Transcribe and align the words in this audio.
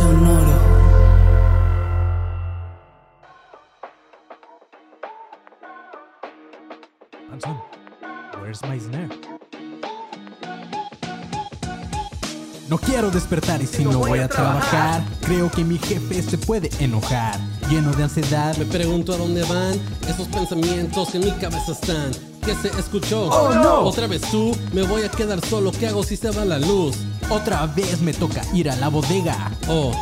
Sonoro. 0.00 0.56
Anson, 7.30 7.56
where's 8.40 8.62
my 8.62 8.78
snare? 8.78 9.10
No 12.70 12.78
quiero 12.78 13.10
despertar 13.10 13.60
y 13.60 13.66
si 13.66 13.84
no 13.84 13.98
voy 13.98 14.20
a 14.20 14.28
trabajar, 14.28 15.02
creo 15.20 15.50
que 15.50 15.64
mi 15.64 15.76
jefe 15.76 16.22
se 16.22 16.38
puede 16.38 16.70
enojar. 16.78 17.38
Lleno 17.68 17.92
de 17.92 18.04
ansiedad, 18.04 18.56
Me 18.56 18.64
pregunto 18.64 19.12
a 19.12 19.18
dónde 19.18 19.42
van 19.42 19.74
esos 20.08 20.28
pensamientos 20.28 21.10
que 21.10 21.18
en 21.18 21.24
mi 21.26 21.32
cabeza 21.32 21.72
están. 21.72 22.29
¿Qué 22.44 22.54
se 22.54 22.68
escuchó? 22.78 23.26
Oh, 23.26 23.54
no. 23.54 23.80
Otra 23.80 24.06
vez 24.06 24.22
tú, 24.30 24.56
me 24.72 24.82
voy 24.82 25.02
a 25.02 25.10
quedar 25.10 25.44
solo. 25.46 25.72
¿Qué 25.72 25.86
hago 25.86 26.02
si 26.02 26.16
se 26.16 26.30
va 26.30 26.44
la 26.44 26.58
luz? 26.58 26.96
otra 27.30 27.66
vez 27.66 28.00
me 28.00 28.12
toca 28.12 28.42
ir 28.52 28.68
a 28.68 28.76
la 28.76 28.88
bodega. 28.88 29.50
Oh, 29.68 29.92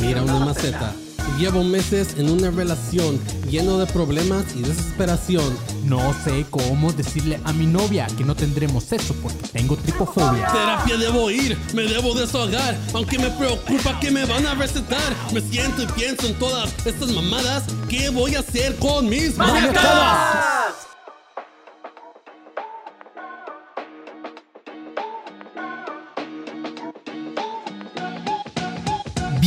mira 0.00 0.22
una 0.22 0.38
maceta. 0.38 0.94
Llevo 1.38 1.64
meses 1.64 2.14
en 2.18 2.30
una 2.30 2.52
relación 2.52 3.20
lleno 3.50 3.78
de 3.78 3.86
problemas 3.86 4.44
y 4.54 4.62
desesperación. 4.62 5.58
No 5.84 6.14
sé 6.24 6.46
cómo 6.48 6.92
decirle 6.92 7.40
a 7.44 7.52
mi 7.52 7.66
novia 7.66 8.06
que 8.16 8.24
no 8.24 8.36
tendremos 8.36 8.84
sexo 8.84 9.12
porque 9.22 9.48
tengo 9.48 9.76
tripofobia. 9.76 10.46
Terapia 10.52 10.96
debo 10.96 11.30
ir, 11.30 11.58
me 11.74 11.82
debo 11.82 12.14
desahogar, 12.14 12.78
aunque 12.94 13.18
me 13.18 13.30
preocupa 13.30 13.98
que 14.00 14.10
me 14.12 14.24
van 14.24 14.46
a 14.46 14.54
recetar. 14.54 15.14
Me 15.32 15.40
siento 15.40 15.82
y 15.82 15.86
pienso 15.86 16.28
en 16.28 16.34
todas 16.38 16.72
estas 16.86 17.10
mamadas. 17.10 17.64
¿Qué 17.88 18.08
voy 18.10 18.36
a 18.36 18.40
hacer 18.40 18.76
con 18.76 19.08
mis 19.08 19.36
¡Maniacadas! 19.36 20.86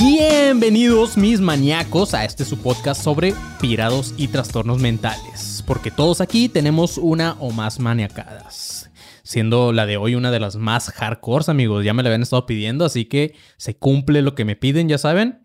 Bienvenidos 0.02 1.17
mis 1.17 1.42
maníacos 1.42 2.14
a 2.14 2.23
este 2.23 2.45
su 2.45 2.58
podcast 2.61 3.03
sobre 3.03 3.33
pirados 3.59 4.14
y 4.16 4.30
trastornos 4.30 4.80
mentales, 4.80 5.61
porque 5.67 5.91
todos 5.91 6.22
aquí 6.22 6.47
tenemos 6.47 6.97
una 6.97 7.36
o 7.39 7.52
más 7.52 7.81
maniacadas, 7.81 8.89
siendo 9.23 9.73
la 9.73 9.86
de 9.86 9.97
hoy 9.97 10.16
una 10.16 10.31
de 10.31 10.39
las 10.39 10.56
más 10.56 10.89
hardcores 10.91 11.50
amigos, 11.50 11.83
ya 11.83 11.94
me 11.94 12.02
la 12.02 12.08
habían 12.08 12.22
estado 12.22 12.45
pidiendo, 12.45 12.86
así 12.86 13.06
que 13.06 13.36
se 13.58 13.75
cumple 13.75 14.22
lo 14.22 14.36
que 14.36 14.45
me 14.45 14.56
piden, 14.56 14.88
ya 14.88 14.97
saben. 14.97 15.41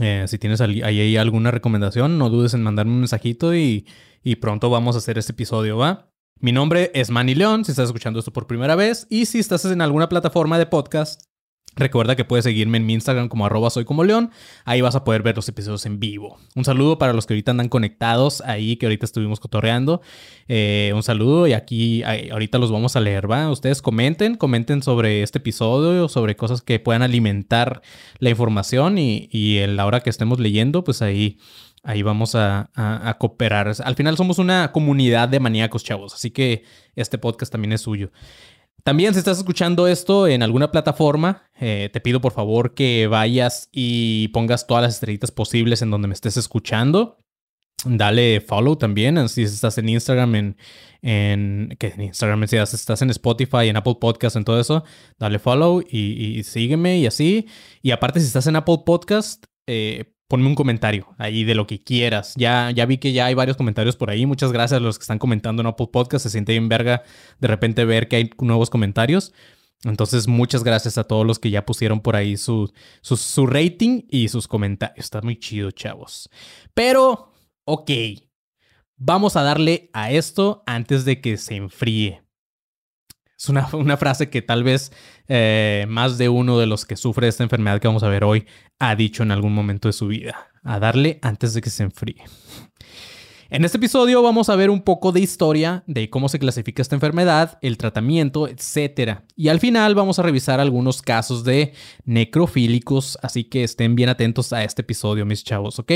Eh, 0.00 0.26
si 0.28 0.38
tienes 0.38 0.60
ahí 0.60 1.16
alguna 1.16 1.50
recomendación, 1.50 2.18
no 2.18 2.28
dudes 2.28 2.52
en 2.52 2.62
mandarme 2.62 2.92
un 2.92 3.00
mensajito 3.00 3.54
y, 3.54 3.86
y 4.22 4.36
pronto 4.36 4.68
vamos 4.68 4.96
a 4.96 4.98
hacer 4.98 5.16
este 5.16 5.32
episodio, 5.32 5.78
¿va? 5.78 6.12
Mi 6.40 6.52
nombre 6.52 6.90
es 6.94 7.08
Manny 7.08 7.34
León, 7.34 7.64
si 7.64 7.72
estás 7.72 7.86
escuchando 7.86 8.18
esto 8.18 8.34
por 8.34 8.46
primera 8.46 8.76
vez, 8.76 9.06
y 9.08 9.24
si 9.24 9.38
estás 9.38 9.64
en 9.64 9.80
alguna 9.80 10.10
plataforma 10.10 10.58
de 10.58 10.66
podcast, 10.66 11.27
Recuerda 11.78 12.16
que 12.16 12.24
puedes 12.24 12.44
seguirme 12.44 12.76
en 12.78 12.86
mi 12.86 12.94
Instagram 12.94 13.28
como 13.28 13.46
arroba 13.46 13.70
soy 13.70 13.84
como 13.84 14.02
león. 14.02 14.30
Ahí 14.64 14.80
vas 14.80 14.96
a 14.96 15.04
poder 15.04 15.22
ver 15.22 15.36
los 15.36 15.48
episodios 15.48 15.86
en 15.86 16.00
vivo. 16.00 16.38
Un 16.56 16.64
saludo 16.64 16.98
para 16.98 17.12
los 17.12 17.24
que 17.26 17.34
ahorita 17.34 17.52
andan 17.52 17.68
conectados 17.68 18.40
ahí, 18.42 18.76
que 18.76 18.86
ahorita 18.86 19.06
estuvimos 19.06 19.38
cotorreando. 19.38 20.02
Eh, 20.48 20.90
un 20.94 21.02
saludo 21.04 21.46
y 21.46 21.52
aquí 21.52 22.02
ahorita 22.02 22.58
los 22.58 22.72
vamos 22.72 22.96
a 22.96 23.00
leer, 23.00 23.30
¿va? 23.30 23.48
Ustedes 23.50 23.80
comenten, 23.80 24.34
comenten 24.34 24.82
sobre 24.82 25.22
este 25.22 25.38
episodio, 25.38 26.08
sobre 26.08 26.34
cosas 26.36 26.62
que 26.62 26.80
puedan 26.80 27.02
alimentar 27.02 27.80
la 28.18 28.30
información 28.30 28.98
y, 28.98 29.28
y 29.30 29.58
en 29.58 29.76
la 29.76 29.86
hora 29.86 30.00
que 30.00 30.10
estemos 30.10 30.40
leyendo, 30.40 30.82
pues 30.82 31.00
ahí, 31.00 31.38
ahí 31.84 32.02
vamos 32.02 32.34
a, 32.34 32.70
a- 32.74 33.08
a 33.08 33.18
cooperar. 33.18 33.72
Al 33.84 33.94
final 33.94 34.16
somos 34.16 34.38
una 34.38 34.72
comunidad 34.72 35.28
de 35.28 35.38
maníacos, 35.38 35.84
chavos, 35.84 36.12
así 36.14 36.30
que 36.32 36.64
este 36.96 37.18
podcast 37.18 37.52
también 37.52 37.72
es 37.72 37.82
suyo. 37.82 38.10
También 38.88 39.12
si 39.12 39.18
estás 39.18 39.36
escuchando 39.36 39.86
esto 39.86 40.26
en 40.26 40.42
alguna 40.42 40.70
plataforma, 40.70 41.42
eh, 41.60 41.90
te 41.92 42.00
pido 42.00 42.22
por 42.22 42.32
favor 42.32 42.72
que 42.72 43.06
vayas 43.06 43.68
y 43.70 44.28
pongas 44.28 44.66
todas 44.66 44.82
las 44.82 44.94
estrellitas 44.94 45.30
posibles 45.30 45.82
en 45.82 45.90
donde 45.90 46.08
me 46.08 46.14
estés 46.14 46.38
escuchando. 46.38 47.18
Dale 47.84 48.40
follow 48.40 48.76
también, 48.76 49.28
si 49.28 49.42
estás 49.42 49.76
en 49.76 49.90
Instagram, 49.90 50.34
en, 50.36 50.56
en, 51.02 51.76
que 51.78 51.88
en 51.88 52.00
Instagram, 52.00 52.48
si 52.48 52.56
estás 52.56 53.02
en 53.02 53.10
Spotify, 53.10 53.68
en 53.68 53.76
Apple 53.76 53.96
Podcast, 54.00 54.36
en 54.36 54.44
todo 54.44 54.58
eso, 54.58 54.82
dale 55.18 55.38
follow 55.38 55.82
y, 55.82 56.38
y 56.38 56.42
sígueme 56.44 56.96
y 56.96 57.06
así. 57.06 57.46
Y 57.82 57.90
aparte, 57.90 58.20
si 58.20 58.26
estás 58.26 58.46
en 58.46 58.56
Apple 58.56 58.84
Podcast, 58.86 59.44
eh, 59.66 60.14
ponme 60.28 60.46
un 60.46 60.54
comentario 60.54 61.08
ahí 61.18 61.42
de 61.44 61.54
lo 61.54 61.66
que 61.66 61.82
quieras. 61.82 62.34
Ya, 62.36 62.70
ya 62.70 62.86
vi 62.86 62.98
que 62.98 63.12
ya 63.12 63.26
hay 63.26 63.34
varios 63.34 63.56
comentarios 63.56 63.96
por 63.96 64.10
ahí. 64.10 64.26
Muchas 64.26 64.52
gracias 64.52 64.78
a 64.78 64.80
los 64.80 64.98
que 64.98 65.02
están 65.02 65.18
comentando 65.18 65.62
en 65.62 65.66
Apple 65.66 65.88
Podcast. 65.90 66.24
Se 66.24 66.30
siente 66.30 66.52
bien 66.52 66.68
verga 66.68 67.02
de 67.40 67.48
repente 67.48 67.84
ver 67.84 68.08
que 68.08 68.16
hay 68.16 68.30
nuevos 68.38 68.70
comentarios. 68.70 69.32
Entonces, 69.84 70.28
muchas 70.28 70.64
gracias 70.64 70.98
a 70.98 71.04
todos 71.04 71.26
los 71.26 71.38
que 71.38 71.50
ya 71.50 71.64
pusieron 71.64 72.00
por 72.00 72.16
ahí 72.16 72.36
su, 72.36 72.72
su, 73.00 73.16
su 73.16 73.46
rating 73.46 74.02
y 74.08 74.28
sus 74.28 74.48
comentarios. 74.48 74.98
Está 74.98 75.22
muy 75.22 75.38
chido, 75.38 75.70
chavos. 75.70 76.28
Pero, 76.74 77.32
ok. 77.64 77.90
Vamos 78.96 79.36
a 79.36 79.42
darle 79.42 79.90
a 79.92 80.10
esto 80.10 80.64
antes 80.66 81.04
de 81.04 81.20
que 81.20 81.36
se 81.36 81.54
enfríe. 81.54 82.27
Es 83.38 83.48
una, 83.48 83.68
una 83.72 83.96
frase 83.96 84.28
que 84.28 84.42
tal 84.42 84.64
vez 84.64 84.92
eh, 85.28 85.86
más 85.88 86.18
de 86.18 86.28
uno 86.28 86.58
de 86.58 86.66
los 86.66 86.84
que 86.84 86.96
sufre 86.96 87.28
esta 87.28 87.44
enfermedad 87.44 87.80
que 87.80 87.88
vamos 87.88 88.02
a 88.02 88.08
ver 88.08 88.24
hoy 88.24 88.46
ha 88.78 88.94
dicho 88.96 89.22
en 89.22 89.30
algún 89.30 89.54
momento 89.54 89.88
de 89.88 89.92
su 89.92 90.08
vida. 90.08 90.48
A 90.64 90.78
darle 90.78 91.18
antes 91.22 91.54
de 91.54 91.60
que 91.62 91.70
se 91.70 91.84
enfríe. 91.84 92.24
En 93.50 93.64
este 93.64 93.78
episodio 93.78 94.20
vamos 94.22 94.50
a 94.50 94.56
ver 94.56 94.68
un 94.68 94.82
poco 94.82 95.10
de 95.10 95.20
historia 95.20 95.82
de 95.86 96.10
cómo 96.10 96.28
se 96.28 96.38
clasifica 96.38 96.82
esta 96.82 96.96
enfermedad, 96.96 97.58
el 97.62 97.78
tratamiento, 97.78 98.46
etc. 98.46 99.20
Y 99.36 99.48
al 99.48 99.58
final 99.58 99.94
vamos 99.94 100.18
a 100.18 100.22
revisar 100.22 100.60
algunos 100.60 101.00
casos 101.00 101.44
de 101.44 101.72
necrofílicos, 102.04 103.18
así 103.22 103.44
que 103.44 103.64
estén 103.64 103.94
bien 103.94 104.10
atentos 104.10 104.52
a 104.52 104.64
este 104.64 104.82
episodio, 104.82 105.24
mis 105.24 105.44
chavos, 105.44 105.78
¿ok? 105.78 105.92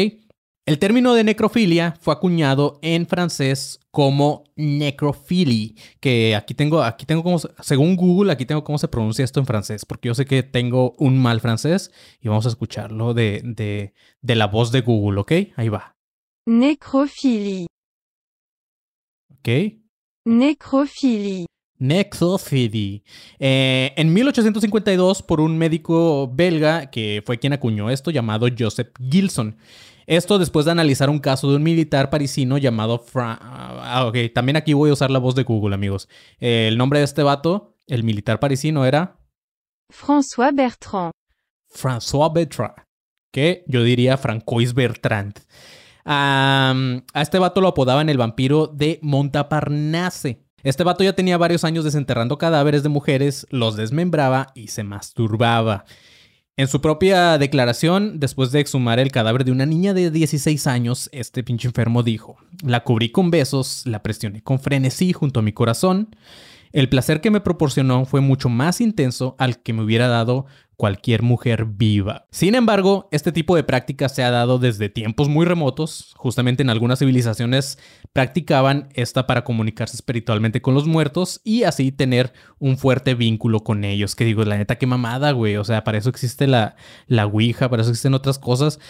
El 0.65 0.79
término 0.79 1.15
de 1.15 1.25
necrofilia 1.25 1.97
fue 2.01 2.15
acuñado 2.15 2.79
en 2.83 3.09
francés 3.09 3.81
como 3.91 4.45
necrophilie, 4.55 5.75
que 5.99 6.37
aquí 6.37 6.55
tengo, 6.55 6.83
aquí 6.85 7.05
tengo 7.05 7.25
como, 7.25 7.39
según 7.39 7.97
Google, 7.97 8.33
aquí 8.33 8.47
tengo 8.47 8.63
cómo 8.63 8.79
se 8.79 8.87
pronuncia 8.87 9.25
esto 9.25 9.41
en 9.41 9.47
francés, 9.47 9.85
porque 9.85 10.07
yo 10.07 10.15
sé 10.15 10.25
que 10.25 10.45
tengo 10.45 10.95
un 10.99 11.21
mal 11.21 11.41
francés 11.41 11.91
y 12.21 12.29
vamos 12.29 12.47
a 12.47 12.49
escucharlo 12.51 13.13
de, 13.13 13.43
de, 13.45 13.93
de 14.21 14.35
la 14.37 14.47
voz 14.47 14.71
de 14.71 14.83
Google, 14.83 15.21
¿ok? 15.21 15.33
Ahí 15.57 15.69
va, 15.69 15.97
Nécrophilie. 16.47 17.67
¿ok? 19.39 19.49
Nécrophilie. 20.25 21.47
Necrophilie. 21.79 23.03
Eh, 23.41 23.93
en 23.97 24.13
1852, 24.13 25.23
por 25.23 25.41
un 25.41 25.59
médico 25.59 26.31
belga 26.33 26.91
que 26.91 27.23
fue 27.27 27.39
quien 27.39 27.53
acuñó 27.53 27.91
esto, 27.91 28.13
llamado 28.13 28.47
Joseph 28.57 28.91
Gilson. 29.11 29.57
Esto 30.07 30.39
después 30.39 30.65
de 30.65 30.73
analizar 30.73 31.11
un 31.11 31.19
caso 31.19 31.51
de 31.51 31.57
un 31.57 31.63
militar 31.63 32.11
parisino 32.11 32.59
llamado 32.59 32.99
Fra 32.99 33.39
ah, 33.41 34.07
ok, 34.07 34.17
también 34.35 34.57
aquí 34.57 34.73
voy 34.73 34.91
a 34.91 34.95
usar 34.95 35.11
la 35.11 35.19
voz 35.19 35.35
de 35.35 35.43
Google, 35.45 35.75
amigos. 35.75 36.09
Eh, 36.41 36.69
el 36.69 36.79
nombre 36.79 37.01
de 37.01 37.05
este 37.05 37.23
vato, 37.23 37.77
el 37.87 38.05
militar 38.05 38.41
parisino, 38.41 38.85
era 38.85 39.19
François 39.93 40.55
Bertrand. 40.55 41.13
François 41.73 42.33
Bertrand, 42.33 42.75
que 43.33 43.65
yo 43.67 43.83
diría 43.83 44.17
Francois 44.17 44.75
Bertrand. 44.75 45.35
A 46.05 46.75
este 47.15 47.39
vato 47.39 47.61
lo 47.61 47.69
apodaban 47.69 48.09
el 48.09 48.19
vampiro 48.19 48.67
de 48.67 48.99
Montparnasse. 49.03 50.45
Este 50.63 50.85
vato 50.85 51.03
ya 51.03 51.15
tenía 51.15 51.39
varios 51.39 51.65
años 51.65 51.85
desenterrando 51.85 52.39
cadáveres 52.39 52.83
de 52.83 52.89
mujeres, 52.89 53.47
los 53.51 53.77
desmembraba 53.77 54.49
y 54.55 54.69
se 54.69 54.85
masturbaba. 54.85 55.85
En 56.59 56.69
su 56.69 56.83
propia 56.83 57.39
declaración, 57.39 58.21
después 58.21 58.53
de 58.53 58.61
exhumar 58.61 58.99
el 58.99 59.11
cadáver 59.11 59.45
de 59.45 59.53
una 59.53 59.65
niña 59.65 59.95
de 59.95 60.11
16 60.11 60.67
años, 60.67 61.09
este 61.11 61.43
pinche 61.43 61.67
enfermo 61.67 62.03
dijo, 62.03 62.37
la 62.63 62.85
cubrí 62.85 63.11
con 63.11 63.31
besos, 63.31 63.87
la 63.87 64.03
presioné 64.03 64.43
con 64.43 64.61
frenesí 64.61 65.15
junto 65.15 65.41
a 65.41 65.43
mi 65.43 65.53
corazón, 65.53 66.15
El 66.73 66.89
placer 66.89 67.21
que 67.21 67.31
me 67.31 67.41
proporcionó 67.41 68.07
fue 68.07 68.23
mucho 68.23 68.49
más 68.49 68.81
intenso 68.81 69.37
al 69.39 69.63
que 69.63 69.75
me 69.75 69.83
hubiera 69.83 70.09
dado 70.09 70.47
cualquier 70.77 71.23
mujer 71.23 71.67
viva. 71.67 72.27
Sin 72.31 72.55
embargo, 72.55 73.09
este 73.13 73.33
tipo 73.33 73.57
de 73.57 73.63
práctica 73.63 74.09
se 74.09 74.25
ha 74.25 74.31
dado 74.31 74.59
desde 74.59 74.89
tiempos 74.89 75.29
muy 75.29 75.47
remotos. 75.47 76.13
Justamente 76.17 76.63
en 76.63 76.71
algunas 76.71 76.99
civilizaciones 76.99 77.79
practicaban 78.13 78.89
esta 78.95 79.27
para 79.27 79.45
comunicarse 79.45 79.97
espiritualmente 79.97 80.61
con 80.61 80.75
los 80.75 80.87
muertos 80.87 81.41
y 81.45 81.65
así 81.65 81.93
tener 81.93 82.33
un 82.59 82.79
fuerte 82.79 83.15
vínculo 83.15 83.61
con 83.61 83.85
ellos. 83.85 84.15
Que 84.15 84.25
digo, 84.25 84.45
la 84.45 84.57
neta, 84.57 84.77
qué 84.77 84.87
mamada, 84.87 85.33
güey. 85.33 85.57
O 85.57 85.65
sea, 85.65 85.85
para 85.85 85.99
eso 85.99 86.11
existe 86.11 86.47
la, 86.47 86.77
la 87.07 87.27
Ouija, 87.27 87.69
para 87.69 87.83
eso 87.83 87.91
existen 87.91 88.15
otras 88.15 88.39
cosas. 88.39 88.81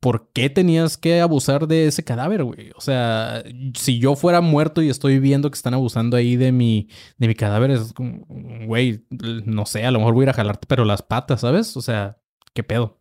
¿Por 0.00 0.30
qué 0.32 0.50
tenías 0.50 0.96
que 0.96 1.20
abusar 1.20 1.66
de 1.66 1.86
ese 1.86 2.04
cadáver, 2.04 2.44
güey? 2.44 2.70
O 2.76 2.80
sea, 2.80 3.42
si 3.74 3.98
yo 3.98 4.16
fuera 4.16 4.40
muerto 4.40 4.82
y 4.82 4.90
estoy 4.90 5.18
viendo 5.18 5.50
que 5.50 5.56
están 5.56 5.74
abusando 5.74 6.16
ahí 6.16 6.36
de 6.36 6.52
mi, 6.52 6.88
de 7.18 7.28
mi 7.28 7.34
cadáver, 7.34 7.70
es 7.70 7.92
como, 7.92 8.24
güey, 8.66 9.04
no 9.10 9.66
sé, 9.66 9.84
a 9.84 9.90
lo 9.90 9.98
mejor 9.98 10.14
voy 10.14 10.22
a 10.22 10.26
ir 10.26 10.30
a 10.30 10.34
jalarte, 10.34 10.66
pero 10.66 10.84
las 10.84 11.02
patas, 11.02 11.40
¿sabes? 11.40 11.76
O 11.76 11.82
sea, 11.82 12.18
¿qué 12.54 12.62
pedo? 12.62 13.00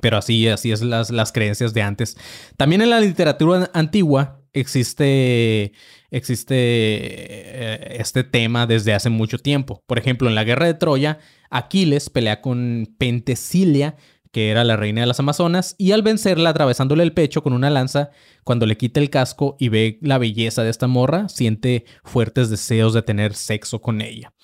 Pero 0.00 0.16
así, 0.16 0.48
así 0.48 0.72
es 0.72 0.82
las, 0.82 1.10
las 1.10 1.32
creencias 1.32 1.74
de 1.74 1.82
antes. 1.82 2.16
También 2.56 2.82
en 2.82 2.90
la 2.90 3.00
literatura 3.00 3.70
antigua 3.74 4.40
existe, 4.52 5.72
existe 6.10 6.54
eh, 6.56 7.96
este 7.98 8.24
tema 8.24 8.66
desde 8.66 8.94
hace 8.94 9.10
mucho 9.10 9.38
tiempo. 9.38 9.82
Por 9.86 9.98
ejemplo, 9.98 10.28
en 10.28 10.34
la 10.34 10.44
guerra 10.44 10.66
de 10.66 10.74
Troya, 10.74 11.18
Aquiles 11.50 12.10
pelea 12.10 12.40
con 12.40 12.94
Pentesilia, 12.98 13.96
que 14.34 14.50
era 14.50 14.64
la 14.64 14.76
reina 14.76 15.00
de 15.00 15.06
las 15.06 15.20
Amazonas, 15.20 15.76
y 15.78 15.92
al 15.92 16.02
vencerla 16.02 16.50
atravesándole 16.50 17.04
el 17.04 17.12
pecho 17.12 17.44
con 17.44 17.52
una 17.52 17.70
lanza, 17.70 18.10
cuando 18.42 18.66
le 18.66 18.76
quita 18.76 18.98
el 18.98 19.08
casco 19.08 19.56
y 19.60 19.68
ve 19.68 20.00
la 20.02 20.18
belleza 20.18 20.64
de 20.64 20.70
esta 20.70 20.88
morra, 20.88 21.28
siente 21.28 21.84
fuertes 22.02 22.50
deseos 22.50 22.94
de 22.94 23.02
tener 23.02 23.34
sexo 23.34 23.80
con 23.80 24.00
ella. 24.00 24.34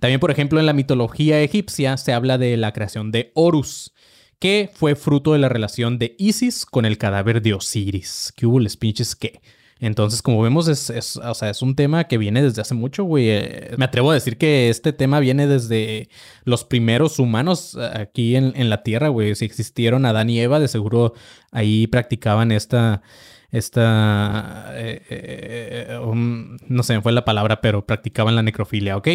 También, 0.00 0.18
por 0.18 0.30
ejemplo, 0.30 0.60
en 0.60 0.66
la 0.66 0.72
mitología 0.72 1.42
egipcia 1.42 1.98
se 1.98 2.14
habla 2.14 2.38
de 2.38 2.56
la 2.56 2.72
creación 2.72 3.12
de 3.12 3.32
Horus, 3.34 3.92
que 4.38 4.70
fue 4.72 4.94
fruto 4.94 5.34
de 5.34 5.40
la 5.40 5.50
relación 5.50 5.98
de 5.98 6.16
Isis 6.18 6.64
con 6.64 6.86
el 6.86 6.96
cadáver 6.96 7.42
de 7.42 7.52
Osiris. 7.52 8.32
¿Qué 8.34 8.46
hubo 8.46 8.60
les 8.60 8.78
pinches 8.78 9.14
qué? 9.14 9.42
Entonces, 9.80 10.22
como 10.22 10.40
vemos, 10.40 10.68
es, 10.68 11.16
o 11.16 11.34
sea, 11.34 11.50
es 11.50 11.60
un 11.60 11.74
tema 11.74 12.04
que 12.04 12.16
viene 12.16 12.42
desde 12.42 12.62
hace 12.62 12.74
mucho, 12.74 13.04
güey. 13.04 13.28
Eh, 13.30 13.74
me 13.76 13.84
atrevo 13.84 14.10
a 14.10 14.14
decir 14.14 14.38
que 14.38 14.68
este 14.68 14.92
tema 14.92 15.20
viene 15.20 15.46
desde 15.46 16.08
los 16.44 16.64
primeros 16.64 17.18
humanos 17.18 17.76
eh, 17.78 17.90
aquí 17.94 18.36
en, 18.36 18.70
la 18.70 18.82
Tierra, 18.82 19.08
güey. 19.08 19.34
Si 19.34 19.44
existieron 19.44 20.06
Adán 20.06 20.30
y 20.30 20.40
Eva, 20.40 20.60
de 20.60 20.68
seguro 20.68 21.14
ahí 21.50 21.86
practicaban 21.86 22.52
esta 22.52 23.02
esta, 23.50 24.72
eh, 24.74 25.96
um, 26.02 26.56
no 26.66 26.82
sé, 26.82 27.00
fue 27.00 27.12
la 27.12 27.24
palabra, 27.24 27.60
pero 27.60 27.86
practicaban 27.86 28.34
la 28.34 28.42
necrofilia, 28.42 28.96
¿ok? 28.96 29.08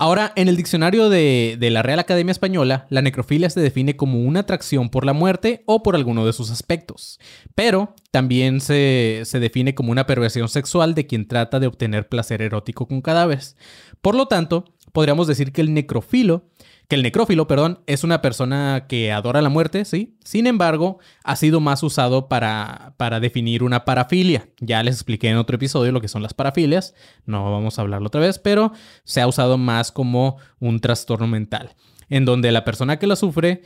Ahora, 0.00 0.32
en 0.36 0.46
el 0.46 0.56
diccionario 0.56 1.08
de, 1.08 1.58
la 1.60 1.82
Real 1.82 1.98
Academia 1.98 2.30
Española, 2.30 2.86
la 2.88 3.02
necrofilia 3.02 3.50
se 3.50 3.60
define 3.60 3.96
como 3.96 4.20
una 4.20 4.40
atracción 4.40 4.90
por 4.90 5.04
la 5.04 5.12
muerte 5.12 5.64
o 5.66 5.82
por 5.82 5.96
alguno 5.96 6.24
de 6.24 6.32
sus 6.32 6.52
aspectos, 6.52 7.18
pero 7.56 7.96
también 8.12 8.60
se, 8.60 9.22
se 9.24 9.40
define 9.40 9.74
como 9.74 9.90
una 9.90 10.06
perversión 10.06 10.48
sexual 10.48 10.94
de 10.94 11.08
quien 11.08 11.26
trata 11.26 11.58
de 11.58 11.66
obtener 11.66 12.08
placer 12.08 12.42
erótico 12.42 12.86
con 12.86 13.02
cadáveres. 13.02 13.56
Por 14.00 14.14
lo 14.14 14.26
tanto, 14.26 14.66
podríamos 14.92 15.26
decir 15.26 15.50
que 15.50 15.62
el 15.62 15.74
necrofilo 15.74 16.44
que 16.88 16.96
el 16.96 17.02
necrófilo, 17.02 17.46
perdón, 17.46 17.80
es 17.86 18.02
una 18.02 18.22
persona 18.22 18.86
que 18.88 19.12
adora 19.12 19.42
la 19.42 19.50
muerte, 19.50 19.84
¿sí? 19.84 20.16
Sin 20.24 20.46
embargo, 20.46 20.98
ha 21.22 21.36
sido 21.36 21.60
más 21.60 21.82
usado 21.82 22.28
para, 22.28 22.94
para 22.96 23.20
definir 23.20 23.62
una 23.62 23.84
parafilia. 23.84 24.48
Ya 24.58 24.82
les 24.82 24.94
expliqué 24.94 25.28
en 25.28 25.36
otro 25.36 25.56
episodio 25.56 25.92
lo 25.92 26.00
que 26.00 26.08
son 26.08 26.22
las 26.22 26.32
parafilias, 26.32 26.94
no 27.26 27.52
vamos 27.52 27.78
a 27.78 27.82
hablarlo 27.82 28.06
otra 28.06 28.22
vez, 28.22 28.38
pero 28.38 28.72
se 29.04 29.20
ha 29.20 29.26
usado 29.26 29.58
más 29.58 29.92
como 29.92 30.38
un 30.60 30.80
trastorno 30.80 31.26
mental, 31.26 31.74
en 32.08 32.24
donde 32.24 32.52
la 32.52 32.64
persona 32.64 32.98
que 32.98 33.06
la 33.06 33.16
sufre 33.16 33.62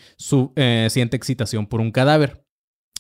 eh, 0.56 0.88
siente 0.90 1.16
excitación 1.16 1.66
por 1.68 1.80
un 1.80 1.92
cadáver. 1.92 2.41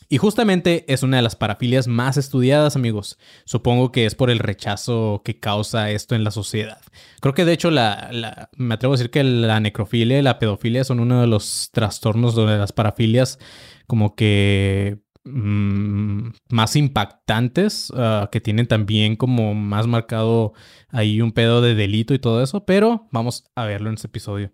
Y 0.08 0.18
justamente 0.18 0.84
es 0.92 1.02
una 1.02 1.16
de 1.16 1.22
las 1.22 1.36
parafilias 1.36 1.88
más 1.88 2.16
estudiadas, 2.16 2.76
amigos. 2.76 3.18
Supongo 3.44 3.92
que 3.92 4.06
es 4.06 4.14
por 4.14 4.30
el 4.30 4.38
rechazo 4.38 5.22
que 5.24 5.38
causa 5.40 5.90
esto 5.90 6.14
en 6.14 6.24
la 6.24 6.30
sociedad. 6.30 6.80
Creo 7.20 7.34
que 7.34 7.44
de 7.44 7.52
hecho 7.52 7.70
la, 7.70 8.48
me 8.56 8.74
atrevo 8.74 8.94
a 8.94 8.96
decir 8.96 9.10
que 9.10 9.24
la 9.24 9.60
necrofilia 9.60 10.18
y 10.18 10.22
la 10.22 10.38
pedofilia 10.38 10.84
son 10.84 11.00
uno 11.00 11.20
de 11.20 11.26
los 11.26 11.70
trastornos 11.72 12.36
de 12.36 12.58
las 12.58 12.72
parafilias 12.72 13.38
como 13.86 14.14
que 14.14 14.98
mm, 15.24 16.28
más 16.50 16.76
impactantes, 16.76 17.92
ah, 17.96 18.28
que 18.30 18.40
tienen 18.40 18.66
también 18.66 19.16
como 19.16 19.54
más 19.54 19.86
marcado 19.86 20.52
ahí 20.88 21.20
un 21.20 21.32
pedo 21.32 21.60
de 21.60 21.74
delito 21.74 22.14
y 22.14 22.18
todo 22.18 22.42
eso, 22.42 22.64
pero 22.64 23.08
vamos 23.10 23.44
a 23.54 23.64
verlo 23.64 23.88
en 23.88 23.94
este 23.94 24.08
episodio. 24.08 24.50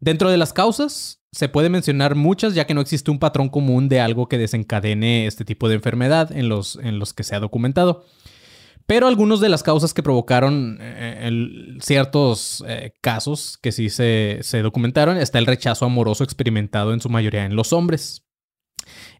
Dentro 0.00 0.30
de 0.30 0.36
las 0.36 0.52
causas, 0.52 1.22
se 1.32 1.48
puede 1.48 1.68
mencionar 1.68 2.14
muchas 2.14 2.54
ya 2.54 2.66
que 2.66 2.74
no 2.74 2.80
existe 2.80 3.10
un 3.10 3.18
patrón 3.18 3.48
común 3.48 3.88
de 3.88 4.00
algo 4.00 4.28
que 4.28 4.38
desencadene 4.38 5.26
este 5.26 5.44
tipo 5.44 5.68
de 5.68 5.76
enfermedad 5.76 6.32
en 6.32 6.48
los, 6.48 6.76
en 6.76 6.98
los 6.98 7.12
que 7.12 7.24
se 7.24 7.34
ha 7.34 7.40
documentado. 7.40 8.04
Pero 8.86 9.08
algunas 9.08 9.40
de 9.40 9.48
las 9.48 9.62
causas 9.62 9.92
que 9.92 10.02
provocaron 10.02 10.78
eh, 10.80 11.76
ciertos 11.80 12.64
eh, 12.68 12.92
casos 13.00 13.58
que 13.58 13.72
sí 13.72 13.90
se, 13.90 14.38
se 14.42 14.62
documentaron 14.62 15.16
está 15.16 15.38
el 15.38 15.46
rechazo 15.46 15.86
amoroso 15.86 16.22
experimentado 16.22 16.92
en 16.92 17.00
su 17.00 17.08
mayoría 17.08 17.44
en 17.44 17.56
los 17.56 17.72
hombres. 17.72 18.25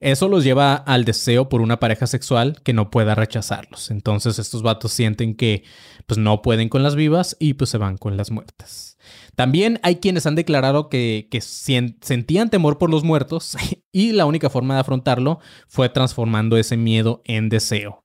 Eso 0.01 0.29
los 0.29 0.45
lleva 0.45 0.75
al 0.75 1.05
deseo 1.05 1.49
por 1.49 1.61
una 1.61 1.81
pareja 1.81 2.07
sexual 2.07 2.61
que 2.63 2.73
no 2.73 2.91
pueda 2.91 3.15
rechazarlos. 3.15 3.91
Entonces 3.91 4.39
estos 4.39 4.63
vatos 4.63 4.93
sienten 4.93 5.35
que 5.35 5.65
pues 6.07 6.19
no 6.19 6.43
pueden 6.43 6.69
con 6.69 6.83
las 6.83 6.95
vivas 6.95 7.37
y 7.39 7.55
pues 7.55 7.71
se 7.71 7.79
van 7.79 7.97
con 7.97 8.17
las 8.17 8.31
muertas. 8.31 8.97
También 9.35 9.79
hay 9.83 9.97
quienes 9.97 10.27
han 10.27 10.35
declarado 10.35 10.89
que, 10.89 11.29
sentían 11.41 12.51
temor 12.51 12.79
por 12.79 12.91
los 12.91 13.05
muertos 13.05 13.57
y 13.93 14.13
la 14.13 14.27
única 14.27 14.51
forma 14.51 14.75
de 14.75 14.81
afrontarlo 14.81 15.41
fue 15.69 15.89
transformando 15.89 16.57
ese 16.57 16.77
miedo 16.77 17.23
en 17.25 17.49
deseo. 17.49 18.05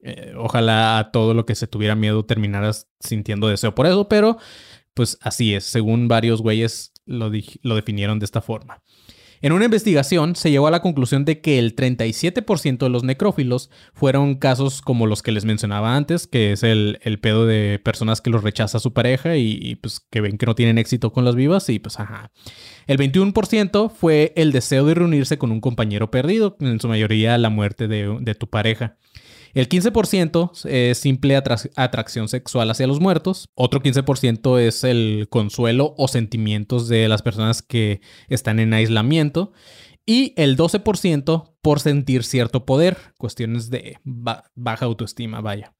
Eh, 0.00 0.32
ojalá 0.36 0.98
a 0.98 1.10
todo 1.10 1.34
lo 1.34 1.44
que 1.44 1.56
se 1.56 1.66
tuviera 1.66 1.96
miedo 1.96 2.24
terminaras 2.24 2.88
sintiendo 3.00 3.48
deseo 3.48 3.74
por 3.74 3.86
eso, 3.86 4.08
pero 4.08 4.38
pues 4.94 5.18
así 5.22 5.54
es, 5.54 5.64
según 5.64 6.08
varios 6.08 6.40
güeyes 6.40 6.92
lo, 7.04 7.30
lo 7.62 7.74
definieron 7.74 8.18
de 8.18 8.24
esta 8.24 8.40
forma. 8.40 8.82
En 9.40 9.52
una 9.52 9.66
investigación 9.66 10.34
se 10.36 10.50
llegó 10.50 10.66
a 10.66 10.70
la 10.70 10.82
conclusión 10.82 11.24
de 11.24 11.40
que 11.40 11.58
el 11.58 11.76
37% 11.76 12.78
de 12.78 12.88
los 12.88 13.04
necrófilos 13.04 13.70
fueron 13.92 14.34
casos 14.34 14.82
como 14.82 15.06
los 15.06 15.22
que 15.22 15.32
les 15.32 15.44
mencionaba 15.44 15.96
antes, 15.96 16.26
que 16.26 16.52
es 16.52 16.62
el, 16.62 16.98
pedo 17.20 17.46
de 17.46 17.80
personas 17.82 18.20
que 18.20 18.30
los 18.30 18.42
rechaza 18.42 18.78
su 18.78 18.92
pareja 18.92 19.36
y, 19.36 19.76
pues 19.76 20.00
que 20.10 20.20
ven 20.20 20.38
que 20.38 20.46
no 20.46 20.54
tienen 20.54 20.78
éxito 20.78 21.12
con 21.12 21.24
las 21.24 21.34
vivas 21.34 21.68
y 21.68 21.78
pues 21.78 22.00
ajá. 22.00 22.30
El 22.86 22.98
21% 22.98 23.90
fue 23.90 24.32
el 24.36 24.52
deseo 24.52 24.84
de 24.86 24.94
reunirse 24.94 25.38
con 25.38 25.52
un 25.52 25.60
compañero 25.60 26.10
perdido, 26.10 26.56
en 26.60 26.80
su 26.80 26.88
mayoría 26.88 27.38
la 27.38 27.50
muerte 27.50 27.88
de, 27.88 28.18
de 28.20 28.34
tu 28.34 28.48
pareja. 28.48 28.96
El 29.58 29.68
15% 29.68 30.66
es 30.66 30.98
simple 30.98 31.34
atracción 31.34 32.28
sexual 32.28 32.70
hacia 32.70 32.86
los 32.86 33.00
muertos. 33.00 33.48
Otro 33.56 33.82
15% 33.82 34.60
es 34.60 34.84
el 34.84 35.26
consuelo 35.30 35.96
o 35.98 36.06
sentimientos 36.06 36.86
de 36.86 37.08
las 37.08 37.22
personas 37.22 37.60
que 37.60 38.00
están 38.28 38.60
en 38.60 38.72
aislamiento. 38.72 39.52
Y 40.06 40.32
el 40.36 40.56
12% 40.56 41.56
por 41.60 41.80
sentir 41.80 42.22
cierto 42.22 42.66
poder, 42.66 42.98
cuestiones 43.18 43.68
de 43.68 43.98
baja 44.04 44.84
autoestima, 44.84 45.40
vaya. 45.40 45.74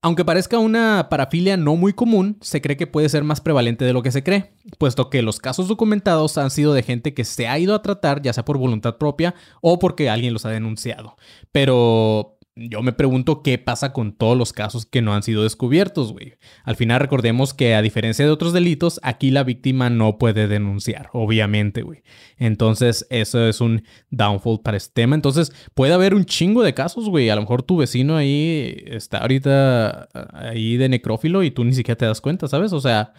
Aunque 0.00 0.24
parezca 0.24 0.58
una 0.58 1.08
parafilia 1.10 1.58
no 1.58 1.76
muy 1.76 1.92
común, 1.92 2.38
se 2.40 2.62
cree 2.62 2.78
que 2.78 2.86
puede 2.86 3.10
ser 3.10 3.24
más 3.24 3.42
prevalente 3.42 3.84
de 3.84 3.92
lo 3.92 4.02
que 4.02 4.10
se 4.10 4.22
cree, 4.22 4.54
puesto 4.78 5.10
que 5.10 5.20
los 5.20 5.38
casos 5.38 5.68
documentados 5.68 6.38
han 6.38 6.50
sido 6.50 6.72
de 6.72 6.82
gente 6.82 7.12
que 7.12 7.26
se 7.26 7.46
ha 7.46 7.58
ido 7.58 7.74
a 7.74 7.82
tratar 7.82 8.22
ya 8.22 8.32
sea 8.32 8.46
por 8.46 8.56
voluntad 8.56 8.96
propia 8.96 9.34
o 9.60 9.78
porque 9.78 10.08
alguien 10.08 10.32
los 10.32 10.46
ha 10.46 10.50
denunciado. 10.50 11.18
Pero 11.52 12.38
yo 12.56 12.82
me 12.82 12.92
pregunto 12.92 13.42
qué 13.42 13.58
pasa 13.58 13.92
con 13.92 14.12
todos 14.12 14.36
los 14.36 14.52
casos 14.52 14.84
que 14.84 15.02
no 15.02 15.14
han 15.14 15.22
sido 15.22 15.42
descubiertos, 15.42 16.12
güey. 16.12 16.34
Al 16.64 16.76
final 16.76 17.00
recordemos 17.00 17.54
que 17.54 17.74
a 17.74 17.82
diferencia 17.82 18.24
de 18.24 18.30
otros 18.30 18.52
delitos, 18.52 19.00
aquí 19.02 19.30
la 19.30 19.44
víctima 19.44 19.88
no 19.88 20.18
puede 20.18 20.48
denunciar, 20.48 21.08
obviamente, 21.12 21.82
güey. 21.82 22.02
Entonces, 22.36 23.06
eso 23.10 23.46
es 23.46 23.60
un 23.60 23.84
downfall 24.10 24.60
para 24.60 24.76
este 24.76 24.92
tema. 24.94 25.14
Entonces, 25.14 25.52
puede 25.74 25.94
haber 25.94 26.14
un 26.14 26.24
chingo 26.24 26.62
de 26.62 26.74
casos, 26.74 27.08
güey. 27.08 27.30
A 27.30 27.36
lo 27.36 27.42
mejor 27.42 27.62
tu 27.62 27.76
vecino 27.76 28.16
ahí 28.16 28.82
está 28.86 29.18
ahorita 29.18 30.08
ahí 30.32 30.76
de 30.76 30.88
necrófilo 30.88 31.42
y 31.42 31.50
tú 31.50 31.64
ni 31.64 31.72
siquiera 31.72 31.98
te 31.98 32.06
das 32.06 32.20
cuenta, 32.20 32.48
¿sabes? 32.48 32.72
O 32.72 32.80
sea, 32.80 33.12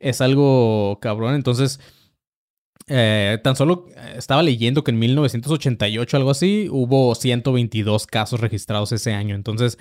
es 0.00 0.20
algo 0.20 0.98
cabrón. 1.00 1.34
Entonces, 1.34 1.80
eh, 2.88 3.38
tan 3.44 3.54
solo 3.54 3.86
eh, 3.94 4.14
estaba 4.16 4.42
leyendo 4.42 4.82
que 4.82 4.90
en 4.90 4.98
1988, 4.98 6.16
algo 6.16 6.30
así, 6.30 6.68
hubo 6.70 7.14
122 7.14 8.06
casos 8.06 8.40
registrados 8.40 8.92
ese 8.92 9.12
año. 9.12 9.34
Entonces, 9.34 9.78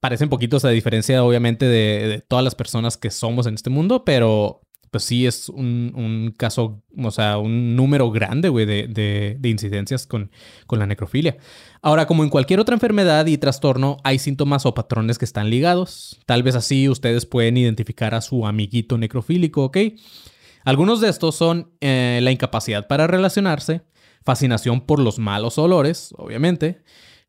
parecen 0.00 0.28
poquitos 0.28 0.64
a 0.64 0.70
diferencia, 0.70 1.24
obviamente, 1.24 1.66
de, 1.66 2.22
todas 2.28 2.44
las 2.44 2.54
personas 2.54 2.96
que 2.96 3.10
somos 3.10 3.46
en 3.46 3.54
este 3.54 3.70
mundo, 3.70 4.04
pero 4.04 4.60
pues 4.90 5.02
sí 5.02 5.26
es 5.26 5.48
un, 5.48 6.32
caso, 6.38 6.80
o 6.96 7.10
sea, 7.10 7.38
un 7.38 7.74
número 7.74 8.12
grande, 8.12 8.48
güey, 8.48 8.64
de, 8.64 8.86
de, 8.86 9.36
de, 9.40 9.48
incidencias 9.48 10.06
con, 10.06 10.30
con 10.68 10.78
la 10.78 10.86
necrofilia. 10.86 11.36
Ahora, 11.82 12.06
como 12.06 12.22
en 12.22 12.30
cualquier 12.30 12.60
otra 12.60 12.74
enfermedad 12.74 13.26
y 13.26 13.36
trastorno, 13.36 13.96
hay 14.04 14.20
síntomas 14.20 14.66
o 14.66 14.74
patrones 14.74 15.18
que 15.18 15.24
están 15.24 15.50
ligados. 15.50 16.20
Tal 16.26 16.44
vez 16.44 16.54
así 16.54 16.88
ustedes 16.88 17.26
pueden 17.26 17.56
identificar 17.56 18.14
a 18.14 18.20
su 18.20 18.46
amiguito 18.46 18.96
necrofílico, 18.96 19.64
¿ok? 19.64 19.78
Algunos 20.64 21.00
de 21.00 21.10
estos 21.10 21.34
son 21.34 21.72
eh, 21.80 22.20
la 22.22 22.30
incapacidad 22.30 22.86
para 22.86 23.06
relacionarse, 23.06 23.82
fascinación 24.24 24.80
por 24.80 24.98
los 24.98 25.18
malos 25.18 25.58
olores, 25.58 26.14
obviamente, 26.16 26.82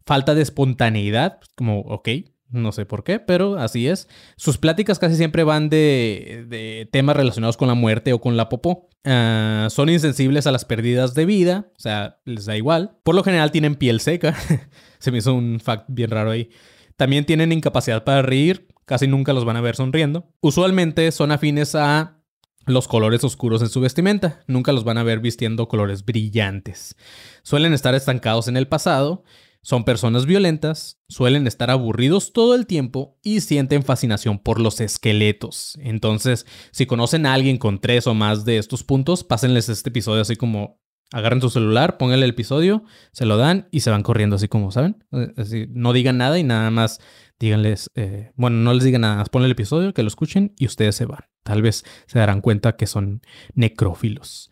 falta 0.06 0.36
de 0.36 0.42
espontaneidad, 0.42 1.40
como, 1.56 1.82
ok, 1.82 2.10
no 2.50 2.72
sé 2.72 2.86
por 2.86 3.04
qué, 3.04 3.20
pero 3.20 3.58
así 3.58 3.88
es. 3.88 4.08
Sus 4.38 4.58
pláticas 4.58 5.00
casi 5.00 5.16
siempre 5.16 5.44
van 5.44 5.70
de, 5.70 6.88
temas 6.92 7.18
relacionados 7.18 7.58
con 7.58 7.68
la 7.68 7.74
muerte 7.74 8.14
o 8.14 8.22
con 8.22 8.38
la 8.38 8.50
popó. 8.50 8.90
Ah, 9.04 9.68
son 9.70 9.90
insensibles 9.90 10.48
a 10.48 10.52
las 10.52 10.66
pérdidas 10.66 11.14
de 11.14 11.26
vida, 11.26 11.68
o 11.76 11.80
sea, 11.80 12.20
les 12.26 12.46
da 12.46 12.56
igual. 12.56 12.98
Por 13.04 13.16
lo 13.16 13.24
general 13.24 13.52
tienen 13.52 13.76
piel 13.76 14.00
seca. 14.00 14.36
Se 15.00 15.12
me 15.12 15.18
hizo 15.18 15.34
un 15.34 15.60
fact 15.60 15.86
bien 15.88 16.12
raro 16.12 16.32
ahí. 16.32 16.50
También 16.96 17.26
tienen 17.26 17.52
incapacidad 17.52 18.04
para 18.04 18.22
reír, 18.22 18.68
casi 18.86 19.08
nunca 19.08 19.34
los 19.34 19.44
van 19.44 19.58
a 19.58 19.62
ver 19.62 19.76
sonriendo. 19.76 20.30
Usualmente 20.40 21.12
son 21.12 21.32
afines 21.32 21.76
a 21.76 22.20
los 22.66 22.88
colores 22.88 23.24
oscuros 23.24 23.62
en 23.62 23.70
su 23.70 23.82
vestimenta, 23.82 24.44
nunca 24.48 24.72
los 24.72 24.84
van 24.84 24.98
a 24.98 25.04
ver 25.04 25.20
vistiendo 25.20 25.68
colores 25.68 26.06
brillantes. 26.06 26.96
Suelen 27.44 27.74
estar 27.74 27.96
estancados 27.96 28.48
en 28.48 28.58
el 28.58 28.68
pasado 28.68 29.24
son 29.66 29.84
personas 29.84 30.28
violentas, 30.28 31.02
suelen 31.10 31.48
estar 31.48 31.72
aburridos 31.72 32.34
todo 32.34 32.54
el 32.54 32.68
tiempo 32.68 33.18
y 33.24 33.42
sienten 33.42 33.82
fascinación 33.82 34.38
por 34.38 34.62
los 34.62 34.80
esqueletos. 34.80 35.76
Entonces, 35.82 36.46
si 36.70 36.86
conocen 36.86 37.26
a 37.26 37.34
alguien 37.34 37.58
con 37.58 37.82
tres 37.82 38.06
o 38.06 38.14
más 38.14 38.46
de 38.46 38.60
estos 38.60 38.84
puntos, 38.84 39.24
pásenles 39.24 39.68
este 39.68 39.90
episodio 39.90 40.22
así 40.22 40.36
como 40.36 40.80
agarren 41.12 41.42
su 41.42 41.50
celular, 41.50 41.98
pónganle 41.98 42.26
el 42.26 42.34
episodio, 42.34 42.84
se 43.12 43.26
lo 43.26 43.38
dan 43.38 43.68
y 43.72 43.80
se 43.80 43.90
van 43.90 44.04
corriendo 44.04 44.36
así 44.36 44.48
como, 44.48 44.72
¿saben? 44.72 45.04
Así, 45.36 45.66
no 45.72 45.94
digan 45.94 46.20
nada 46.20 46.38
y 46.38 46.44
nada 46.44 46.70
más 46.70 47.00
díganles, 47.40 47.92
eh, 47.96 48.32
bueno, 48.36 48.58
no 48.58 48.74
les 48.74 48.84
digan 48.84 49.02
nada 49.02 49.24
ponle 49.26 49.48
el 49.48 49.52
episodio, 49.52 49.94
que 49.94 50.04
lo 50.04 50.08
escuchen 50.08 50.54
y 50.58 50.66
ustedes 50.66 50.96
se 50.96 51.06
van. 51.06 51.26
Tal 51.44 51.62
vez 51.62 51.84
se 52.08 52.20
darán 52.20 52.42
cuenta 52.42 52.76
que 52.76 52.88
son 52.88 53.22
necrófilos. 53.54 54.50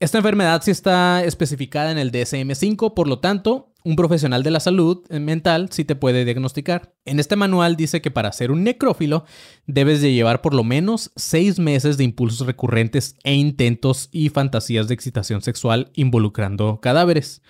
Esta 0.00 0.18
enfermedad 0.18 0.62
sí 0.62 0.70
está 0.70 1.24
especificada 1.24 1.90
en 1.90 1.98
el 1.98 2.12
DSM-5, 2.12 2.94
por 2.94 3.08
lo 3.08 3.18
tanto, 3.18 3.72
un 3.84 3.96
profesional 3.96 4.44
de 4.44 4.52
la 4.52 4.60
salud 4.60 5.04
mental 5.10 5.70
sí 5.72 5.84
te 5.84 5.96
puede 5.96 6.24
diagnosticar. 6.24 6.94
En 7.04 7.18
este 7.18 7.34
manual 7.34 7.74
dice 7.74 8.00
que 8.00 8.12
para 8.12 8.30
ser 8.32 8.52
un 8.52 8.62
necrófilo 8.62 9.24
debes 9.66 10.00
de 10.00 10.12
llevar 10.12 10.40
por 10.40 10.54
lo 10.54 10.62
menos 10.62 11.10
seis 11.16 11.58
meses 11.58 11.96
de 11.96 12.04
impulsos 12.04 12.46
recurrentes 12.46 13.16
e 13.24 13.34
intentos 13.34 14.08
y 14.12 14.28
fantasías 14.28 14.86
de 14.86 14.94
excitación 14.94 15.42
sexual 15.42 15.90
involucrando 15.94 16.80
cadáveres, 16.80 17.42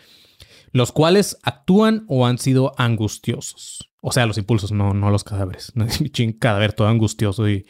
los 0.72 0.90
cuales 0.92 1.36
actúan 1.42 2.06
o 2.08 2.24
han 2.24 2.38
sido 2.38 2.72
angustiosos. 2.78 3.87
O 4.00 4.12
sea, 4.12 4.26
los 4.26 4.38
impulsos, 4.38 4.72
no, 4.72 4.94
no 4.94 5.10
los 5.10 5.24
cadáveres. 5.24 5.72
Un 5.74 6.32
cadáver 6.32 6.72
todo 6.72 6.88
angustioso 6.88 7.48
y, 7.48 7.66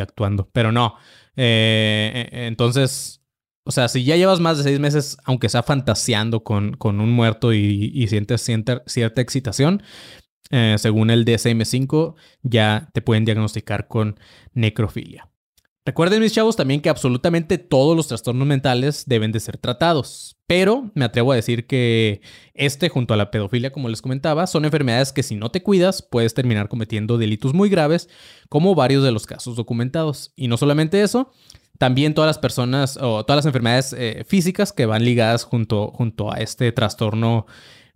actuando. 0.00 0.48
Pero 0.52 0.72
no. 0.72 0.94
Eh, 1.36 2.28
e, 2.30 2.46
entonces, 2.46 3.22
o 3.64 3.70
sea, 3.70 3.88
si 3.88 4.04
ya 4.04 4.16
llevas 4.16 4.40
más 4.40 4.58
de 4.58 4.64
seis 4.64 4.80
meses, 4.80 5.16
aunque 5.24 5.48
sea 5.48 5.62
fantaseando 5.62 6.42
con, 6.42 6.74
con 6.74 7.00
un 7.00 7.10
muerto 7.12 7.52
y, 7.52 8.06
sientes, 8.08 8.42
cierta 8.42 9.20
excitación, 9.20 9.82
eh, 10.50 10.76
según 10.78 11.10
el 11.10 11.24
DSM-5, 11.24 12.14
ya 12.42 12.90
te 12.92 13.02
pueden 13.02 13.24
diagnosticar 13.24 13.88
con 13.88 14.18
necrofilia. 14.52 15.30
Recuerden, 15.86 16.20
mis 16.20 16.34
chavos, 16.34 16.56
también 16.56 16.82
que 16.82 16.90
absolutamente 16.90 17.56
todos 17.56 17.96
los 17.96 18.06
trastornos 18.06 18.46
mentales 18.46 19.04
deben 19.06 19.32
de 19.32 19.40
ser 19.40 19.56
tratados. 19.56 20.36
Pero 20.46 20.90
me 20.94 21.06
atrevo 21.06 21.32
a 21.32 21.36
decir 21.36 21.66
que 21.66 22.20
este, 22.52 22.90
junto 22.90 23.14
a 23.14 23.16
la 23.16 23.30
pedofilia, 23.30 23.72
como 23.72 23.88
les 23.88 24.02
comentaba, 24.02 24.46
son 24.46 24.66
enfermedades 24.66 25.12
que 25.12 25.22
si 25.22 25.36
no 25.36 25.50
te 25.50 25.62
cuidas, 25.62 26.02
puedes 26.02 26.34
terminar 26.34 26.68
cometiendo 26.68 27.16
delitos 27.16 27.54
muy 27.54 27.70
graves, 27.70 28.10
como 28.50 28.74
varios 28.74 29.02
de 29.02 29.12
los 29.12 29.26
casos 29.26 29.56
documentados. 29.56 30.34
Y 30.36 30.48
no 30.48 30.58
solamente 30.58 31.00
eso, 31.00 31.32
también 31.78 32.12
todas 32.12 32.28
las 32.28 32.38
personas 32.38 32.98
o 33.00 33.24
todas 33.24 33.38
las 33.38 33.46
enfermedades 33.46 33.94
eh, 33.94 34.24
físicas 34.28 34.74
que 34.74 34.84
van 34.84 35.02
ligadas 35.02 35.44
junto, 35.44 35.92
junto 35.92 36.30
a 36.30 36.36
este 36.36 36.72
trastorno 36.72 37.46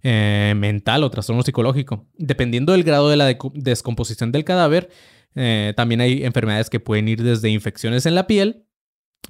eh, 0.03 0.55
mental 0.57 1.05
o 1.05 1.11
trastorno 1.11 1.43
psicológico. 1.43 2.07
Dependiendo 2.15 2.73
del 2.73 2.83
grado 2.83 3.11
de 3.11 3.17
la 3.17 3.37
descomposición 3.53 4.33
del 4.33 4.45
cadáver, 4.45 4.89
eh, 5.35 5.73
también 5.77 6.01
hay 6.01 6.25
enfermedades 6.25 6.71
que 6.71 6.81
pueden 6.81 7.09
ir 7.09 7.23
desde 7.23 7.49
infecciones 7.51 8.07
en 8.07 8.15
la 8.15 8.27
piel, 8.27 8.67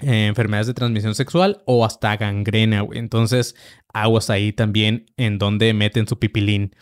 enfermedades 0.00 0.66
de 0.66 0.74
transmisión 0.74 1.14
sexual 1.14 1.62
o 1.66 1.84
hasta 1.84 2.16
gangrena. 2.16 2.86
Entonces, 2.92 3.54
aguas 3.92 4.30
ahí 4.30 4.52
también 4.52 5.06
en 5.16 5.38
donde 5.38 5.72
meten 5.72 6.06
su 6.06 6.18
pipilín. 6.18 6.74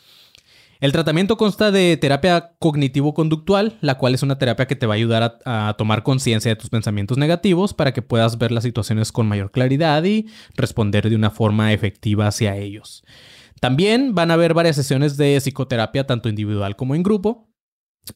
El 0.82 0.90
tratamiento 0.90 1.36
consta 1.36 1.70
de 1.70 1.96
terapia 1.96 2.56
cognitivo-conductual, 2.58 3.78
la 3.82 3.98
cual 3.98 4.14
es 4.14 4.24
una 4.24 4.38
terapia 4.38 4.66
que 4.66 4.74
te 4.74 4.86
va 4.86 4.94
a 4.94 4.96
ayudar 4.96 5.38
a, 5.44 5.76
tomar 5.78 6.02
conciencia 6.02 6.48
de 6.48 6.56
tus 6.56 6.70
pensamientos 6.70 7.18
negativos 7.18 7.72
para 7.72 7.92
que 7.92 8.02
puedas 8.02 8.36
ver 8.36 8.50
las 8.50 8.64
situaciones 8.64 9.12
con 9.12 9.28
mayor 9.28 9.52
claridad 9.52 10.02
y 10.02 10.26
responder 10.56 11.08
de 11.08 11.14
una 11.14 11.30
forma 11.30 11.72
efectiva 11.72 12.26
hacia 12.26 12.56
ellos. 12.56 13.04
También 13.60 14.16
van 14.16 14.32
a 14.32 14.34
haber 14.34 14.54
varias 14.54 14.74
sesiones 14.74 15.16
de 15.16 15.36
psicoterapia, 15.40 16.04
tanto 16.04 16.28
individual 16.28 16.74
como 16.74 16.96
en 16.96 17.04
grupo. 17.04 17.51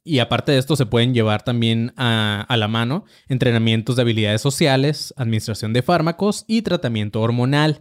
Y 0.04 0.18
aparte 0.18 0.52
de 0.52 0.58
esto, 0.58 0.76
se 0.76 0.86
pueden 0.86 1.14
llevar 1.14 1.42
también 1.42 1.92
a, 1.96 2.44
a, 2.48 2.56
la 2.56 2.68
mano 2.68 3.04
entrenamientos 3.28 3.96
de 3.96 4.02
habilidades 4.02 4.40
sociales, 4.40 5.14
administración 5.16 5.72
de 5.72 5.82
fármacos 5.82 6.44
y 6.48 6.62
tratamiento 6.62 7.20
hormonal. 7.20 7.80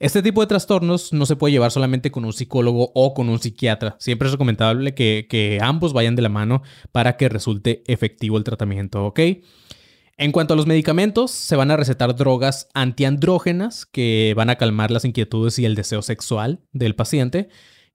Este 0.00 0.22
tipo 0.22 0.40
de 0.40 0.46
trastornos 0.46 1.12
no 1.12 1.26
se 1.26 1.34
puede 1.34 1.52
llevar 1.52 1.72
solamente 1.72 2.12
con 2.12 2.24
un 2.24 2.32
psicólogo 2.32 2.92
o 2.94 3.14
con 3.14 3.28
un 3.28 3.40
psiquiatra. 3.40 3.96
Siempre 3.98 4.28
es 4.28 4.32
recomendable 4.32 4.94
que, 4.94 5.58
ambos 5.60 5.92
vayan 5.92 6.14
de 6.14 6.22
la 6.22 6.28
mano 6.28 6.62
para 6.92 7.16
que 7.16 7.28
resulte 7.28 7.82
efectivo 7.88 8.38
el 8.38 8.44
tratamiento. 8.44 9.12
En 9.16 10.32
cuanto 10.32 10.54
a 10.54 10.56
los 10.56 10.66
medicamentos, 10.66 11.32
se 11.32 11.56
van 11.56 11.72
a 11.72 11.76
recetar 11.76 12.14
drogas 12.14 12.68
antiandrógenas 12.74 13.86
que 13.86 14.34
van 14.36 14.50
a 14.50 14.56
calmar 14.56 14.92
las 14.92 15.04
inquietudes 15.04 15.58
y 15.58 15.64
el 15.64 15.74
deseo 15.74 16.02
sexual 16.02 16.60
del 16.72 16.94
paciente. 16.94 17.48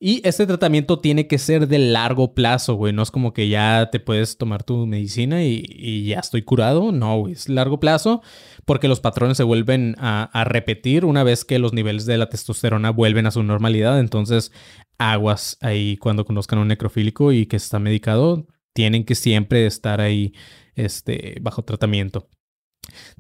Y 0.06 0.20
este 0.28 0.46
tratamiento 0.46 1.00
tiene 1.00 1.28
que 1.28 1.38
ser 1.38 1.70
de 1.70 1.80
largo 1.80 2.34
plazo, 2.34 2.74
güey. 2.74 2.92
No 2.92 3.04
es 3.04 3.10
como 3.10 3.32
que 3.32 3.48
ya 3.48 3.88
te 3.90 4.02
puedes 4.02 4.38
tomar 4.38 4.62
tu 4.62 4.86
medicina 4.86 5.46
y, 5.46 6.04
ya 6.04 6.20
estoy 6.20 6.42
curado. 6.42 6.92
No, 6.92 7.20
güey. 7.20 7.32
Es 7.32 7.48
largo 7.48 7.80
plazo 7.80 8.22
porque 8.66 8.90
los 8.90 9.00
patrones 9.00 9.38
se 9.38 9.44
vuelven 9.44 9.96
a, 10.00 10.44
repetir 10.44 11.06
una 11.06 11.24
vez 11.24 11.46
que 11.46 11.58
los 11.58 11.72
niveles 11.72 12.06
de 12.06 12.18
la 12.18 12.28
testosterona 12.28 12.90
vuelven 12.90 13.28
a 13.28 13.32
su 13.32 13.44
normalidad. 13.44 13.98
Entonces, 14.02 14.52
aguas 14.98 15.58
ahí 15.62 15.96
cuando 15.96 16.26
conozcan 16.26 16.60
a 16.60 16.64
un 16.64 16.68
necrofílico 16.68 17.32
y 17.32 17.46
que 17.46 17.56
está 17.56 17.80
medicado, 17.80 18.46
tienen 18.74 19.06
que 19.06 19.16
siempre 19.16 19.66
estar 19.66 20.02
ahí 20.02 20.34
este, 20.76 21.38
bajo 21.40 21.64
tratamiento. 21.64 22.28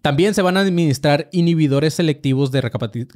También 0.01 0.33
se 0.33 0.41
van 0.41 0.57
a 0.57 0.59
administrar 0.59 1.29
inhibidores 1.31 1.93
selectivos 1.93 2.51
de 2.51 2.59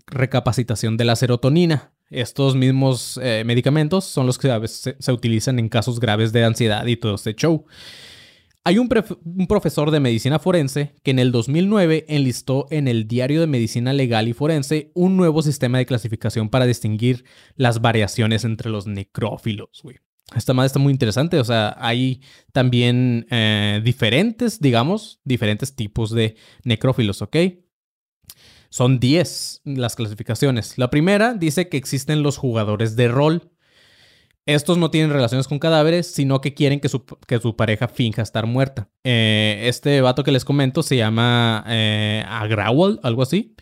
recapacitación 0.08 0.96
de 0.96 1.04
la 1.04 1.18
serotonina. 1.18 1.97
Estos 2.10 2.56
mismos 2.56 3.20
eh, 3.22 3.44
medicamentos 3.46 4.06
son 4.06 4.26
los 4.26 4.38
que 4.38 4.50
a 4.50 4.60
veces 4.60 4.96
se, 4.98 5.12
utilizan 5.12 5.60
en 5.60 5.70
casos 5.70 6.00
graves 6.00 6.32
de 6.32 6.46
ansiedad 6.46 6.86
y 6.86 6.96
todo 6.96 7.16
este 7.16 7.36
show. 7.36 7.66
Hay 8.64 8.80
un, 8.80 8.90
profesor 9.48 9.92
de 9.92 10.02
medicina 10.02 10.40
forense 10.40 10.94
que 11.02 11.12
en 11.12 11.20
el 11.20 11.32
2009 11.32 12.06
enlistó 12.10 12.68
en 12.70 12.90
el 12.90 13.08
Diario 13.08 13.40
de 13.40 13.48
Medicina 13.48 13.94
Legal 13.94 14.28
y 14.28 14.34
Forense 14.34 14.92
un 14.94 15.16
nuevo 15.16 15.42
sistema 15.42 15.78
de 15.78 15.86
clasificación 15.86 16.50
para 16.50 16.66
distinguir 16.66 17.24
las 17.56 17.80
variaciones 17.80 18.44
entre 18.44 18.70
los 18.70 18.86
necrófilos. 18.86 19.84
Esta 20.36 20.54
madre 20.54 20.68
está 20.68 20.80
muy 20.80 20.92
interesante, 20.92 21.40
o 21.40 21.46
sea, 21.46 21.78
hay 21.80 22.22
también 22.52 23.26
eh, 23.30 23.80
diferentes, 23.86 24.60
digamos, 24.60 25.22
diferentes 25.24 25.74
tipos 25.74 26.12
de 26.12 26.36
necrófilos, 26.66 27.22
¿ok? 27.22 27.38
Son 28.70 29.00
10 29.00 29.62
las 29.66 29.96
clasificaciones. 29.96 30.78
La 30.78 30.90
primera 30.90 31.34
dice 31.34 31.70
que 31.70 31.78
existen 31.78 32.24
los 32.24 32.38
jugadores 32.38 32.96
de 32.96 33.08
rol. 33.08 33.52
Estos 34.46 34.78
no 34.78 34.92
tienen 34.92 35.12
relaciones 35.12 35.48
con 35.48 35.60
cadáveres, 35.60 36.08
sino 36.08 36.40
que 36.40 36.54
quieren 36.54 36.80
que 36.80 36.88
su, 36.88 37.06
que 37.06 37.40
su 37.40 37.56
pareja 37.56 37.88
finja 37.88 38.22
estar 38.22 38.46
muerta. 38.46 38.90
Eh, 39.04 39.64
este 39.64 40.00
vato 40.02 40.24
que 40.24 40.32
les 40.32 40.46
comento 40.46 40.84
se 40.84 40.96
llama 40.96 41.66
eh, 41.68 42.24
Agrawal, 42.28 43.00
algo 43.04 43.24
así. 43.24 43.56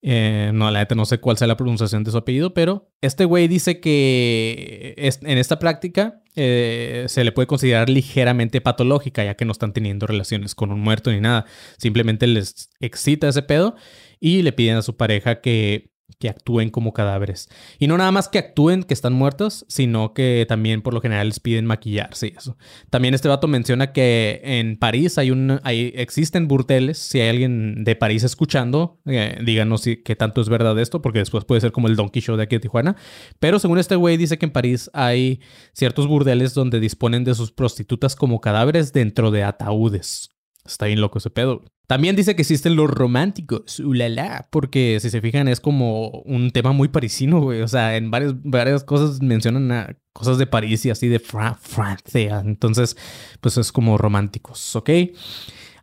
Eh, 0.00 0.50
no, 0.52 0.70
la 0.70 0.80
neta 0.80 0.94
no 0.94 1.06
sé 1.06 1.18
cuál 1.18 1.38
sea 1.38 1.46
la 1.46 1.56
pronunciación 1.56 2.04
de 2.04 2.10
su 2.10 2.18
apellido, 2.18 2.52
pero 2.52 2.90
este 3.00 3.24
güey 3.24 3.48
dice 3.48 3.80
que 3.80 4.94
en 4.96 5.38
esta 5.38 5.58
práctica 5.58 6.22
se 6.34 7.22
le 7.22 7.32
puede 7.32 7.46
considerar 7.46 7.88
ligeramente 7.88 8.60
patológica, 8.60 9.24
ya 9.24 9.34
que 9.34 9.44
no 9.44 9.52
están 9.52 9.72
teniendo 9.72 10.06
relaciones 10.06 10.54
con 10.54 10.72
un 10.72 10.80
muerto 10.80 11.10
ni 11.10 11.20
nada. 11.20 11.46
Simplemente 11.78 12.26
les 12.26 12.70
excita 12.80 13.28
ese 13.28 13.42
pedo 13.42 13.76
y 14.24 14.40
le 14.40 14.52
piden 14.52 14.78
a 14.78 14.82
su 14.82 14.96
pareja 14.96 15.42
que 15.42 15.94
que 16.18 16.28
actúen 16.28 16.70
como 16.70 16.92
cadáveres. 16.92 17.48
Y 17.78 17.86
no 17.86 17.98
nada 17.98 18.12
más 18.12 18.28
que 18.28 18.38
actúen 18.38 18.82
que 18.82 18.94
están 18.94 19.12
muertos, 19.12 19.64
sino 19.68 20.14
que 20.14 20.46
también 20.48 20.82
por 20.82 20.94
lo 20.94 21.00
general 21.00 21.28
les 21.28 21.40
piden 21.40 21.66
maquillarse 21.66 22.28
y 22.28 22.34
eso. 22.36 22.56
También 22.90 23.14
este 23.14 23.28
vato 23.28 23.48
menciona 23.48 23.92
que 23.92 24.40
en 24.42 24.78
París 24.78 25.18
hay 25.18 25.30
un, 25.30 25.60
hay, 25.64 25.92
existen 25.96 26.48
burdeles. 26.48 26.98
Si 26.98 27.20
hay 27.20 27.28
alguien 27.28 27.84
de 27.84 27.96
París 27.96 28.22
escuchando, 28.22 29.00
eh, 29.06 29.38
díganos 29.44 29.82
si, 29.82 29.96
qué 29.96 30.16
tanto 30.16 30.40
es 30.40 30.48
verdad 30.48 30.78
esto, 30.78 31.02
porque 31.02 31.18
después 31.18 31.44
puede 31.44 31.60
ser 31.60 31.72
como 31.72 31.88
el 31.88 31.96
Donkey 31.96 32.22
Show 32.22 32.36
de 32.36 32.44
aquí 32.44 32.56
de 32.56 32.60
Tijuana. 32.60 32.96
Pero 33.38 33.58
según 33.58 33.78
este 33.78 33.96
güey 33.96 34.16
dice 34.16 34.38
que 34.38 34.46
en 34.46 34.52
París 34.52 34.90
hay 34.94 35.40
ciertos 35.72 36.06
burdeles 36.06 36.54
donde 36.54 36.80
disponen 36.80 37.24
de 37.24 37.34
sus 37.34 37.52
prostitutas 37.52 38.16
como 38.16 38.40
cadáveres 38.40 38.92
dentro 38.92 39.30
de 39.30 39.44
ataúdes. 39.44 40.33
Está 40.64 40.86
bien 40.86 41.00
loco 41.00 41.18
ese 41.18 41.30
pedo. 41.30 41.62
También 41.86 42.16
dice 42.16 42.34
que 42.34 42.42
existen 42.42 42.76
los 42.76 42.90
románticos, 42.90 43.78
ulala, 43.78 44.48
porque 44.50 44.98
si 45.00 45.10
se 45.10 45.20
fijan 45.20 45.48
es 45.48 45.60
como 45.60 46.08
un 46.24 46.50
tema 46.50 46.72
muy 46.72 46.88
parisino, 46.88 47.40
güey. 47.40 47.60
O 47.60 47.68
sea, 47.68 47.96
en 47.96 48.10
varias, 48.10 48.34
varias 48.42 48.84
cosas 48.84 49.20
mencionan 49.20 49.98
cosas 50.14 50.38
de 50.38 50.46
París 50.46 50.86
y 50.86 50.90
así 50.90 51.08
de 51.08 51.18
Francia. 51.18 52.42
Entonces, 52.42 52.96
pues 53.42 53.58
es 53.58 53.70
como 53.70 53.98
románticos, 53.98 54.74
¿ok? 54.76 54.90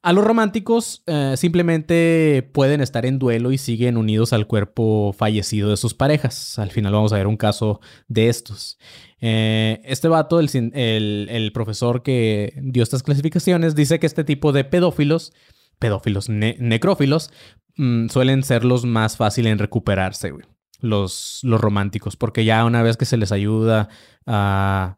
A 0.03 0.13
los 0.13 0.25
románticos 0.25 1.03
eh, 1.05 1.35
simplemente 1.37 2.49
pueden 2.53 2.81
estar 2.81 3.05
en 3.05 3.19
duelo 3.19 3.51
y 3.51 3.59
siguen 3.59 3.97
unidos 3.97 4.33
al 4.33 4.47
cuerpo 4.47 5.13
fallecido 5.13 5.69
de 5.69 5.77
sus 5.77 5.93
parejas. 5.93 6.57
Al 6.57 6.71
final 6.71 6.93
vamos 6.93 7.13
a 7.13 7.17
ver 7.17 7.27
un 7.27 7.37
caso 7.37 7.81
de 8.07 8.27
estos. 8.27 8.79
Eh, 9.19 9.79
este 9.83 10.07
vato, 10.07 10.39
el, 10.39 11.51
profesor 11.53 12.01
que 12.01 12.53
dio 12.63 12.81
estas 12.81 13.03
clasificaciones, 13.03 13.75
dice 13.75 13.99
que 13.99 14.07
este 14.07 14.23
tipo 14.23 14.51
de 14.51 14.63
pedófilos 14.63 15.33
pedófilos 15.77 16.29
necrófilos 16.29 17.31
mm, 17.75 18.09
suelen 18.09 18.43
ser 18.43 18.65
los 18.65 18.85
más 18.85 19.17
fáciles 19.17 19.51
en 19.51 19.59
recuperarse, 19.59 20.33
Los, 20.79 21.41
los 21.43 21.61
románticos, 21.61 22.15
porque 22.15 22.43
ya 22.45 22.65
una 22.65 22.81
vez 22.81 22.97
que 22.97 23.05
se 23.05 23.17
les 23.17 23.31
ayuda 23.31 23.89
a, 24.25 24.97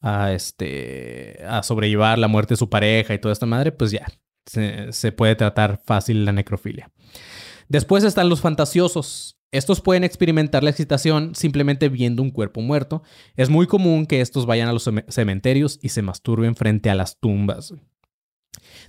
a, 0.00 0.32
este, 0.32 1.42
a 1.46 1.62
sobrellevar 1.62 2.18
la 2.18 2.28
muerte 2.28 2.54
de 2.54 2.58
su 2.58 2.68
pareja 2.68 3.14
y 3.14 3.18
toda 3.18 3.32
esta 3.32 3.46
madre, 3.46 3.72
pues 3.72 3.90
ya 3.92 4.06
se, 4.46 5.12
puede 5.12 5.34
tratar 5.36 5.80
fácil 5.84 6.24
la 6.24 6.32
necrofilia. 6.32 6.90
Después 7.68 8.04
están 8.04 8.28
los 8.28 8.40
fantasiosos. 8.40 9.38
Estos 9.50 9.80
pueden 9.80 10.04
experimentar 10.04 10.62
la 10.62 10.70
excitación 10.70 11.34
simplemente 11.34 11.88
viendo 11.88 12.22
un 12.22 12.30
cuerpo 12.30 12.60
muerto. 12.60 13.02
Es 13.36 13.50
muy 13.50 13.66
común 13.66 14.06
que 14.06 14.20
estos 14.20 14.46
vayan 14.46 14.68
a 14.68 14.72
los 14.72 14.88
cementerios 15.08 15.78
y 15.82 15.90
se 15.90 16.02
masturben 16.02 16.56
frente 16.56 16.90
a 16.90 16.94
las 16.94 17.18
tumbas. 17.20 17.74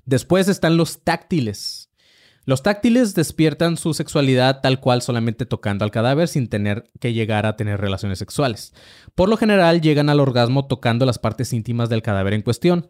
Después 0.05 0.47
están 0.47 0.77
los 0.77 1.03
táctiles. 1.03 1.89
Los 2.45 2.61
táctiles 2.61 3.15
despiertan 3.15 3.77
su 3.77 3.93
sexualidad 3.93 4.59
tal 4.61 4.81
cual 4.81 5.01
solamente 5.01 5.45
tocando 5.45 5.85
al 5.85 5.91
cadáver 5.91 6.27
sin 6.27 6.49
tener 6.49 6.91
que 6.99 7.13
llegar 7.13 7.45
a 7.45 7.55
tener 7.55 7.79
relaciones 7.79 8.19
sexuales. 8.19 8.73
Por 9.15 9.29
lo 9.29 9.37
general 9.37 9.79
llegan 9.79 10.09
al 10.09 10.19
orgasmo 10.19 10.67
tocando 10.67 11.05
las 11.05 11.19
partes 11.19 11.53
íntimas 11.53 11.87
del 11.87 12.01
cadáver 12.01 12.33
en 12.33 12.41
cuestión. 12.41 12.89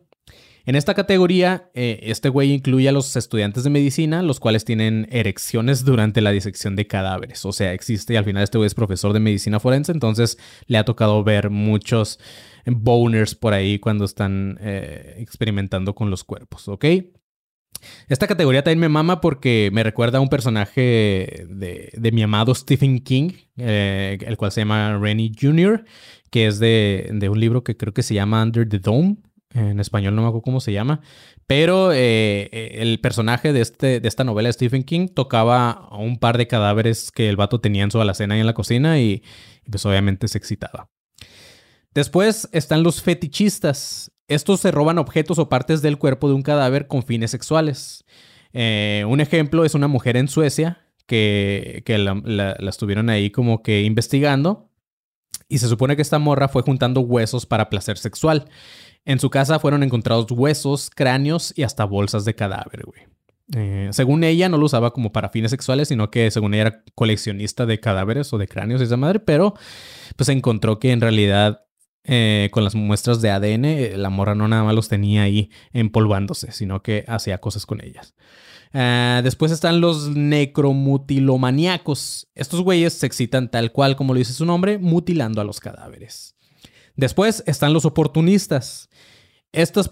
En 0.65 0.75
esta 0.75 0.93
categoría, 0.93 1.69
eh, 1.73 1.99
este 2.03 2.29
güey 2.29 2.51
incluye 2.53 2.87
a 2.87 2.93
los 2.93 3.15
estudiantes 3.15 3.65
de 3.65 3.69
medicina, 3.69 4.21
los 4.21 4.39
cuales 4.39 4.63
tienen 4.63 5.07
erecciones 5.11 5.83
durante 5.83 6.21
la 6.21 6.31
disección 6.31 6.75
de 6.75 6.87
cadáveres. 6.87 7.45
O 7.45 7.51
sea, 7.51 7.73
existe, 7.73 8.13
y 8.13 8.15
al 8.15 8.23
final 8.23 8.43
este 8.43 8.57
güey 8.57 8.67
es 8.67 8.75
profesor 8.75 9.11
de 9.11 9.19
medicina 9.19 9.59
forense, 9.59 9.91
entonces 9.91 10.37
le 10.67 10.77
ha 10.77 10.85
tocado 10.85 11.23
ver 11.23 11.49
muchos 11.49 12.19
boners 12.65 13.35
por 13.35 13.53
ahí 13.53 13.77
cuando 13.79 14.05
están 14.05 14.57
eh, 14.61 15.15
experimentando 15.17 15.95
con 15.95 16.09
los 16.09 16.23
cuerpos, 16.23 16.67
¿ok? 16.69 16.85
Esta 18.07 18.27
categoría 18.27 18.63
también 18.63 18.79
me 18.79 18.89
mama 18.89 19.21
porque 19.21 19.69
me 19.73 19.83
recuerda 19.83 20.17
a 20.17 20.21
un 20.21 20.29
personaje 20.29 21.45
de, 21.49 22.11
mi 22.13 22.23
amado 22.23 22.55
Stephen 22.55 22.99
King, 22.99 23.31
eh, 23.57 24.17
el 24.21 24.37
cual 24.37 24.51
se 24.51 24.61
llama 24.61 24.97
Rennie 24.97 25.31
Jr., 25.39 25.83
que 26.29 26.47
es 26.47 26.59
de, 26.59 27.09
un 27.29 27.39
libro 27.39 27.63
que 27.63 27.77
creo 27.77 27.93
que 27.93 28.03
se 28.03 28.13
llama 28.13 28.41
Under 28.41 28.67
the 28.67 28.79
Dome. 28.79 29.17
En 29.53 29.79
español 29.79 30.15
no 30.15 30.21
me 30.21 30.27
acuerdo 30.27 30.43
cómo 30.43 30.59
se 30.59 30.73
llama. 30.73 31.01
Pero 31.47 31.91
eh, 31.93 32.49
el 32.73 32.99
personaje 32.99 33.53
de, 33.53 33.61
este, 33.61 33.99
de 33.99 34.07
esta 34.07 34.23
novela 34.23 34.49
de 34.49 34.53
Stephen 34.53 34.83
King 34.83 35.07
tocaba 35.07 35.71
a 35.71 35.97
un 35.97 36.17
par 36.17 36.37
de 36.37 36.47
cadáveres 36.47 37.11
que 37.11 37.29
el 37.29 37.35
vato 37.35 37.59
tenía 37.59 37.83
en 37.83 37.91
su 37.91 38.01
alacena 38.01 38.37
y 38.37 38.39
en 38.39 38.45
la 38.45 38.53
cocina 38.53 38.99
y 38.99 39.23
pues 39.69 39.85
obviamente 39.85 40.27
se 40.27 40.37
excitaba. 40.37 40.89
Después 41.93 42.49
están 42.51 42.83
los 42.83 43.01
fetichistas. 43.01 44.11
Estos 44.27 44.61
se 44.61 44.71
roban 44.71 44.97
objetos 44.97 45.37
o 45.37 45.49
partes 45.49 45.81
del 45.81 45.97
cuerpo 45.97 46.27
de 46.27 46.33
un 46.33 46.41
cadáver 46.41 46.87
con 46.87 47.03
fines 47.03 47.31
sexuales. 47.31 48.03
Eh, 48.53 49.05
un 49.07 49.19
ejemplo 49.19 49.65
es 49.65 49.75
una 49.75 49.87
mujer 49.87 50.17
en 50.17 50.27
Suecia 50.27 50.83
que, 51.05 51.83
la, 51.87 52.51
estuvieron 52.69 53.09
ahí 53.09 53.29
como 53.29 53.61
que 53.61 53.81
investigando 53.83 54.69
y 55.49 55.59
se 55.59 55.67
supone 55.67 55.95
que 55.95 56.01
esta 56.01 56.19
morra 56.19 56.47
fue 56.47 56.61
juntando 56.61 57.01
huesos 57.01 57.45
para 57.45 57.69
placer 57.69 57.97
sexual. 57.97 58.49
En 59.05 59.19
su 59.19 59.29
casa 59.29 59.59
fueron 59.59 59.83
encontrados 59.83 60.31
huesos, 60.31 60.89
cráneos 60.89 61.53
y 61.55 61.63
hasta 61.63 61.85
bolsas 61.85 62.25
de 62.25 62.35
cadáver, 62.35 62.85
güey. 62.85 63.03
Eh, 63.55 63.89
según 63.91 64.23
ella, 64.23 64.47
no 64.47 64.57
lo 64.57 64.65
usaba 64.65 64.91
como 64.91 65.11
para 65.11 65.29
fines 65.29 65.51
sexuales, 65.51 65.89
sino 65.89 66.09
que 66.09 66.31
según 66.31 66.53
ella 66.53 66.61
era 66.61 66.83
coleccionista 66.95 67.65
de 67.65 67.79
cadáveres 67.79 68.31
o 68.31 68.37
de 68.37 68.47
cráneos 68.47 68.81
y 68.81 68.85
esa 68.85 68.97
madre, 68.97 69.19
pero 69.19 69.53
pues 70.15 70.29
encontró 70.29 70.79
que 70.79 70.91
en 70.91 71.01
realidad 71.01 71.63
eh, 72.05 72.49
con 72.51 72.63
las 72.63 72.75
muestras 72.75 73.21
de 73.21 73.31
ADN, 73.31 73.65
eh, 73.65 73.97
la 73.97 74.09
morra 74.09 74.35
no 74.35 74.47
nada 74.47 74.63
más 74.63 74.75
los 74.75 74.87
tenía 74.89 75.23
ahí 75.23 75.49
empolvándose, 75.71 76.51
sino 76.51 76.81
que 76.81 77.05
hacía 77.07 77.39
cosas 77.39 77.65
con 77.65 77.83
ellas. 77.83 78.13
Ah, 78.73 79.21
después 79.23 79.51
están 79.51 79.81
los 79.81 80.09
necromutilomaníacos. 80.09 82.29
Estos 82.33 82.61
güeyes 82.61 82.93
se 82.93 83.05
excitan 83.05 83.51
tal 83.51 83.71
cual 83.71 83.95
como 83.95 84.13
lo 84.13 84.17
dice 84.17 84.33
su 84.33 84.45
nombre, 84.45 84.79
mutilando 84.79 85.41
a 85.41 85.43
los 85.43 85.59
cadáveres. 85.59 86.35
Después 86.95 87.43
están 87.47 87.73
los 87.73 87.85
oportunistas. 87.85 88.89
Estos, 89.53 89.87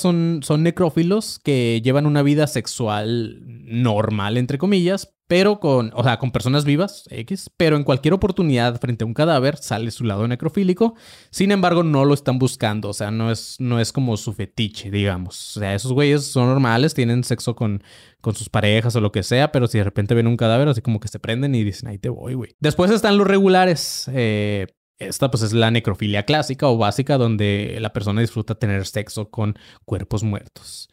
son, 0.00 0.40
son 0.42 0.62
necrófilos 0.62 1.38
que 1.38 1.82
llevan 1.84 2.06
una 2.06 2.22
vida 2.22 2.46
sexual 2.46 3.40
normal, 3.44 4.38
entre 4.38 4.56
comillas, 4.56 5.12
pero 5.26 5.60
con, 5.60 5.92
o 5.94 6.02
sea, 6.02 6.18
con 6.18 6.30
personas 6.30 6.64
vivas, 6.64 7.04
X, 7.10 7.50
pero 7.58 7.76
en 7.76 7.84
cualquier 7.84 8.14
oportunidad 8.14 8.80
frente 8.80 9.04
a 9.04 9.06
un 9.06 9.12
cadáver 9.12 9.58
sale 9.58 9.90
su 9.90 10.04
lado 10.04 10.26
necrofílico. 10.28 10.94
Sin 11.30 11.52
embargo, 11.52 11.82
no 11.82 12.06
lo 12.06 12.14
están 12.14 12.38
buscando, 12.38 12.88
o 12.88 12.92
sea, 12.94 13.10
no 13.10 13.30
es, 13.30 13.56
no 13.58 13.80
es 13.80 13.92
como 13.92 14.16
su 14.16 14.32
fetiche, 14.32 14.90
digamos. 14.90 15.56
O 15.56 15.60
sea, 15.60 15.74
esos 15.74 15.92
güeyes 15.92 16.24
son 16.24 16.48
normales, 16.48 16.94
tienen 16.94 17.22
sexo 17.22 17.54
con, 17.54 17.82
con 18.22 18.34
sus 18.34 18.48
parejas 18.48 18.96
o 18.96 19.00
lo 19.02 19.12
que 19.12 19.22
sea, 19.22 19.52
pero 19.52 19.66
si 19.66 19.76
de 19.76 19.84
repente 19.84 20.14
ven 20.14 20.26
un 20.26 20.38
cadáver, 20.38 20.68
así 20.68 20.80
como 20.80 21.00
que 21.00 21.08
se 21.08 21.18
prenden 21.18 21.54
y 21.54 21.64
dicen, 21.64 21.90
ahí 21.90 21.98
te 21.98 22.08
voy, 22.08 22.32
güey. 22.32 22.56
Después 22.60 22.90
están 22.90 23.18
los 23.18 23.26
regulares, 23.26 24.10
eh, 24.14 24.68
esta 25.08 25.30
pues 25.30 25.42
es 25.42 25.52
la 25.52 25.70
necrofilia 25.70 26.24
clásica 26.24 26.68
o 26.68 26.78
básica 26.78 27.18
donde 27.18 27.78
la 27.80 27.92
persona 27.92 28.20
disfruta 28.20 28.54
tener 28.54 28.86
sexo 28.86 29.30
con 29.30 29.56
cuerpos 29.84 30.22
muertos. 30.22 30.88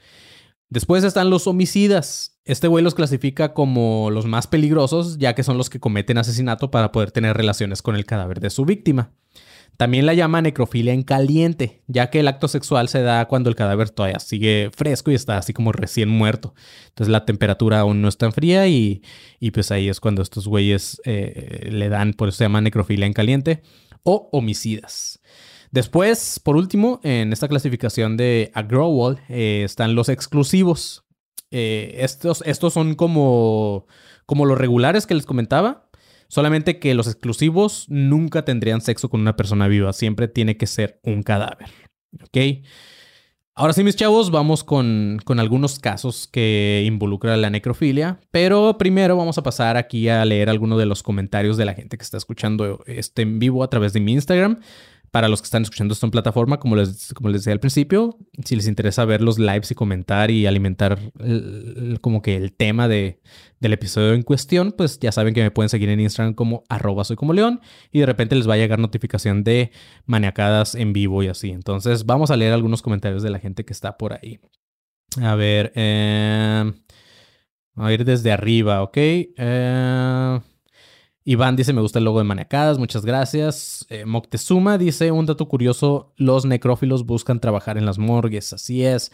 Después 0.70 1.04
están 1.04 1.30
los 1.32 1.48
homicidas. 1.48 2.40
Este 2.46 2.68
güey 2.68 2.84
los 2.84 2.94
clasifica 2.94 3.54
como 3.54 4.10
los 4.12 4.26
más 4.26 4.48
peligrosos 4.48 5.18
ya 5.18 5.34
que 5.34 5.44
son 5.44 5.58
los 5.58 5.70
que 5.70 5.80
cometen 5.80 6.18
asesinato 6.18 6.70
para 6.72 6.92
poder 6.92 7.12
tener 7.12 7.36
relaciones 7.36 7.82
con 7.82 7.96
el 7.96 8.06
cadáver 8.06 8.40
de 8.40 8.50
su 8.50 8.66
víctima. 8.66 9.12
También 9.80 10.06
la 10.06 10.14
llama 10.14 10.42
necrofilia 10.42 10.92
en 10.92 11.04
caliente, 11.04 11.84
ya 11.88 12.10
que 12.10 12.20
el 12.20 12.28
acto 12.28 12.50
sexual 12.50 12.90
se 12.90 13.02
da 13.02 13.30
cuando 13.30 13.50
el 13.50 13.56
cadáver 13.56 13.90
todavía 13.90 14.20
sigue 14.20 14.72
fresco 14.76 15.10
y 15.10 15.16
está 15.16 15.38
así 15.38 15.54
como 15.54 15.72
recién 15.72 16.10
muerto. 16.10 16.54
Entonces 16.90 17.10
la 17.10 17.24
temperatura 17.24 17.80
aún 17.80 18.02
no 18.02 18.10
está 18.10 18.26
tan 18.26 18.34
fría 18.34 18.68
y, 18.68 19.02
pues 19.54 19.72
ahí 19.72 19.88
es 19.88 20.02
cuando 20.02 20.22
estos 20.22 20.50
güeyes 20.50 21.02
eh, 21.06 21.70
le 21.72 21.88
dan, 21.88 22.12
por 22.14 22.28
eso 22.28 22.40
se 22.40 22.44
llama 22.44 22.60
necrofilia 22.60 23.06
en 23.06 23.14
caliente 23.14 23.64
o 24.04 24.30
homicidas. 24.32 25.20
Después, 25.72 26.40
por 26.44 26.56
último, 26.56 27.00
en 27.04 27.32
esta 27.32 27.48
clasificación 27.48 28.18
de 28.18 28.52
Agrowall 28.56 29.20
eh, 29.30 29.62
están 29.64 29.96
los 29.96 30.10
exclusivos. 30.10 31.06
Eh, 31.52 31.98
estos, 32.00 32.44
estos 32.46 32.74
son 32.74 32.96
como, 32.96 33.86
como 34.26 34.46
los 34.46 34.58
regulares 34.58 35.06
que 35.06 35.14
les 35.14 35.26
comentaba, 35.26 35.90
solamente 36.28 36.80
que 36.80 36.94
los 36.96 37.08
exclusivos 37.08 37.86
nunca 37.90 38.46
tendrían 38.46 38.82
sexo 38.82 39.10
con 39.10 39.22
una 39.22 39.36
persona 39.36 39.68
viva, 39.68 39.94
siempre 39.94 40.28
tiene 40.28 40.58
que 40.58 40.68
ser 40.68 41.00
un 41.04 41.22
cadáver. 41.22 41.70
¿Ok? 42.24 42.66
Ahora 43.60 43.74
sí, 43.74 43.84
mis 43.84 43.98
chavos, 43.98 44.32
vamos 44.32 44.64
con, 44.64 45.20
con, 45.26 45.38
algunos 45.38 45.80
casos 45.80 46.30
que 46.32 46.86
involucran 46.86 47.42
la 47.42 47.50
necrofilia, 47.50 48.18
pero 48.32 48.78
primero 48.78 49.18
vamos 49.18 49.38
a 49.38 49.44
pasar 49.44 49.76
aquí 49.76 50.08
a 50.08 50.24
leer 50.24 50.50
algunos 50.50 50.80
de 50.80 50.86
los 50.86 51.04
comentarios 51.04 51.58
de 51.58 51.66
la 51.66 51.74
gente 51.74 51.98
que 51.98 52.04
está 52.04 52.16
escuchando 52.16 52.82
este 52.86 53.24
en 53.24 53.38
vivo 53.38 53.62
a 53.62 53.70
través 53.70 53.92
de 53.92 54.00
mi 54.00 54.14
Instagram. 54.14 54.62
Para 55.12 55.28
los 55.28 55.42
que 55.42 55.46
están 55.46 55.64
escuchando 55.64 55.94
esto 55.94 56.06
en 56.06 56.12
plataforma, 56.12 56.60
como 56.60 56.76
les, 56.76 57.14
como 57.14 57.30
les 57.30 57.42
decía 57.42 57.54
al 57.54 57.60
principio, 57.60 58.18
si 58.44 58.56
les 58.56 58.68
interesa 58.68 59.06
ver 59.06 59.22
los 59.22 59.40
lives 59.40 59.72
y 59.72 59.76
comentar 59.76 60.30
y 60.32 60.46
alimentar 60.46 61.00
como 62.02 62.22
que 62.22 62.36
el 62.36 62.54
tema 62.54 62.88
de, 62.88 63.20
del 63.60 63.74
episodio 63.74 64.14
en 64.14 64.24
cuestión, 64.24 64.72
pues 64.72 65.00
ya 65.00 65.12
saben 65.12 65.34
que 65.34 65.42
me 65.42 65.52
pueden 65.52 65.70
seguir 65.70 65.90
en 65.90 66.00
Instagram 66.00 66.34
como 66.34 66.64
arroba 66.70 67.04
soy 67.04 67.16
como 67.16 67.34
león 67.34 67.62
y 67.92 68.00
de 68.00 68.06
repente 68.06 68.36
les 68.36 68.48
va 68.48 68.54
a 68.54 68.58
llegar 68.58 68.80
notificación 68.80 69.44
de 69.44 69.72
maniacadas 70.06 70.76
en 70.76 70.94
vivo 70.94 71.24
y 71.24 71.28
así. 71.28 71.50
Entonces 71.50 72.06
vamos 72.06 72.32
a 72.32 72.38
leer 72.38 72.54
algunos 72.54 72.82
comentarios 72.82 73.24
de 73.24 73.30
la 73.30 73.40
gente 73.40 73.66
que 73.66 73.74
está 73.74 73.98
por 73.98 74.14
ahí. 74.14 74.40
A 75.22 75.36
ver, 75.36 75.72
eh, 75.76 76.72
a 77.76 77.94
ir 77.94 78.06
desde 78.06 78.32
arriba, 78.32 78.84
¿ok? 78.84 78.98
Eh, 78.98 80.40
Iván 81.30 81.56
dice, 81.56 81.74
me 81.74 81.82
gusta 81.82 82.00
el 82.00 82.06
logo 82.06 82.18
de 82.18 82.24
Maniacadas, 82.24 82.80
muchas 82.80 83.06
gracias. 83.06 83.86
Eh, 83.92 84.04
Moctezuma 84.04 84.80
dice, 84.80 85.12
un 85.12 85.28
dato 85.28 85.48
curioso, 85.48 86.12
los 86.18 86.44
necrófilos 86.44 87.06
buscan 87.06 87.40
trabajar 87.40 87.78
en 87.78 87.86
las 87.86 88.00
morgues, 88.00 88.52
así 88.52 88.84
es. 88.84 89.12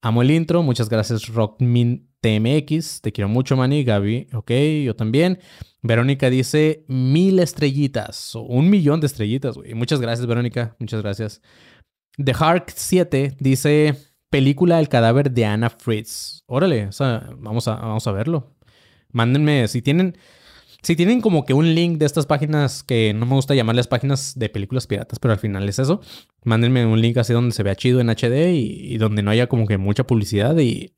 Amo 0.00 0.22
el 0.22 0.30
intro, 0.30 0.62
muchas 0.62 0.88
gracias 0.88 1.26
Rockmin 1.26 2.08
TMX, 2.20 3.00
te 3.00 3.10
quiero 3.10 3.28
mucho, 3.28 3.56
Manny, 3.56 3.82
Gaby, 3.82 4.28
ok, 4.32 4.52
yo 4.84 4.94
también. 4.94 5.40
Verónica 5.82 6.30
dice 6.30 6.84
mil 6.86 7.40
estrellitas, 7.40 8.36
o 8.36 8.42
un 8.42 8.70
millón 8.70 9.00
de 9.00 9.08
estrellitas, 9.08 9.56
güey. 9.56 9.74
Muchas 9.74 10.00
gracias, 10.00 10.24
Verónica, 10.24 10.76
muchas 10.78 11.02
gracias. 11.02 11.42
The 12.16 12.32
Hark 12.32 12.66
7 12.76 13.38
dice 13.40 13.96
película 14.30 14.78
El 14.78 14.88
cadáver 14.88 15.32
de 15.32 15.44
Anna 15.44 15.70
Fritz. 15.70 16.44
Órale, 16.46 16.90
vamos, 17.40 17.66
a, 17.66 17.74
vamos 17.74 18.06
a 18.06 18.12
verlo. 18.12 18.54
Mándenme, 19.10 19.66
si 19.66 19.82
tienen, 19.82 20.16
si 20.82 20.96
tienen 20.96 21.20
como 21.20 21.44
que 21.44 21.54
un 21.54 21.74
link 21.74 21.98
de 21.98 22.06
estas 22.06 22.26
páginas 22.26 22.82
que 22.82 23.12
no 23.14 23.26
me 23.26 23.34
gusta 23.34 23.54
llamarles 23.54 23.86
páginas 23.86 24.38
de 24.38 24.48
películas 24.48 24.86
piratas, 24.86 25.18
pero 25.18 25.32
al 25.32 25.38
final 25.38 25.68
es 25.68 25.78
eso, 25.78 26.00
mándenme 26.44 26.86
un 26.86 27.00
link 27.00 27.16
así 27.18 27.32
donde 27.32 27.54
se 27.54 27.62
vea 27.62 27.74
chido 27.74 28.00
en 28.00 28.08
HD 28.08 28.52
y, 28.54 28.96
donde 28.98 29.22
no 29.22 29.30
haya 29.30 29.48
como 29.48 29.66
que 29.66 29.78
mucha 29.78 30.06
publicidad. 30.06 30.56
Y, 30.58 30.92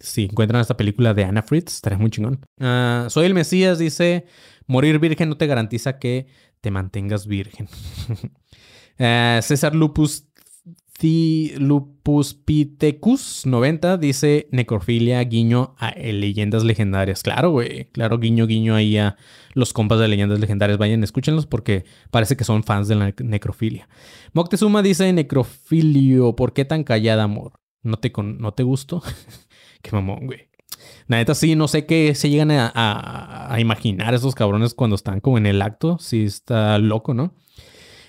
si 0.00 0.24
encuentran 0.24 0.60
esta 0.60 0.76
película 0.76 1.14
de 1.14 1.24
Anna 1.24 1.42
Fritz, 1.42 1.74
estaré 1.74 1.96
muy 1.96 2.10
chingón. 2.10 2.40
Ah, 2.60 3.06
soy 3.08 3.26
el 3.26 3.34
Mesías, 3.34 3.78
dice: 3.78 4.26
Morir 4.66 4.98
virgen 4.98 5.28
no 5.28 5.36
te 5.36 5.46
garantiza 5.46 5.98
que 5.98 6.26
te 6.60 6.70
mantengas 6.70 7.26
virgen. 7.26 7.68
Ah, 9.02 9.40
César 9.42 9.74
Lupus 9.74 10.29
Lupus 11.02 12.34
Pitecus 12.34 13.46
90 13.46 13.96
dice 13.96 14.48
necrofilia, 14.50 15.22
guiño 15.24 15.74
a 15.78 15.92
leyendas 15.92 16.64
legendarias. 16.64 17.22
Claro, 17.22 17.50
güey. 17.50 17.86
Claro, 17.92 18.18
guiño, 18.18 18.46
guiño 18.46 18.74
ahí 18.74 18.96
a 18.98 19.16
los 19.54 19.72
compas 19.72 19.98
de 19.98 20.08
leyendas 20.08 20.40
legendarias. 20.40 20.78
Vayan, 20.78 21.02
escúchenlos 21.02 21.46
porque 21.46 21.84
parece 22.10 22.36
que 22.36 22.44
son 22.44 22.62
fans 22.64 22.88
de 22.88 22.96
la 22.96 23.14
necrofilia. 23.22 23.88
Moctezuma 24.32 24.82
dice 24.82 25.12
necrofilio, 25.12 26.36
¿por 26.36 26.52
qué 26.52 26.64
tan 26.64 26.84
callada, 26.84 27.24
amor? 27.24 27.52
¿No 27.82 27.98
te, 27.98 28.12
con 28.12 28.38
¿no 28.38 28.52
te 28.52 28.62
gustó? 28.62 29.02
qué 29.82 29.90
mamón, 29.92 30.26
güey. 30.26 30.50
La 31.06 31.16
neta 31.16 31.34
sí, 31.34 31.56
no 31.56 31.66
sé 31.68 31.86
qué 31.86 32.14
se 32.14 32.30
llegan 32.30 32.50
a, 32.52 33.56
imaginar 33.58 34.14
esos 34.14 34.34
cabrones 34.34 34.74
cuando 34.74 34.96
están 34.96 35.20
como 35.20 35.38
en 35.38 35.46
el 35.46 35.60
acto. 35.62 35.98
Sí 35.98 36.24
está 36.24 36.78
loco, 36.78 37.14
¿no? 37.14 37.34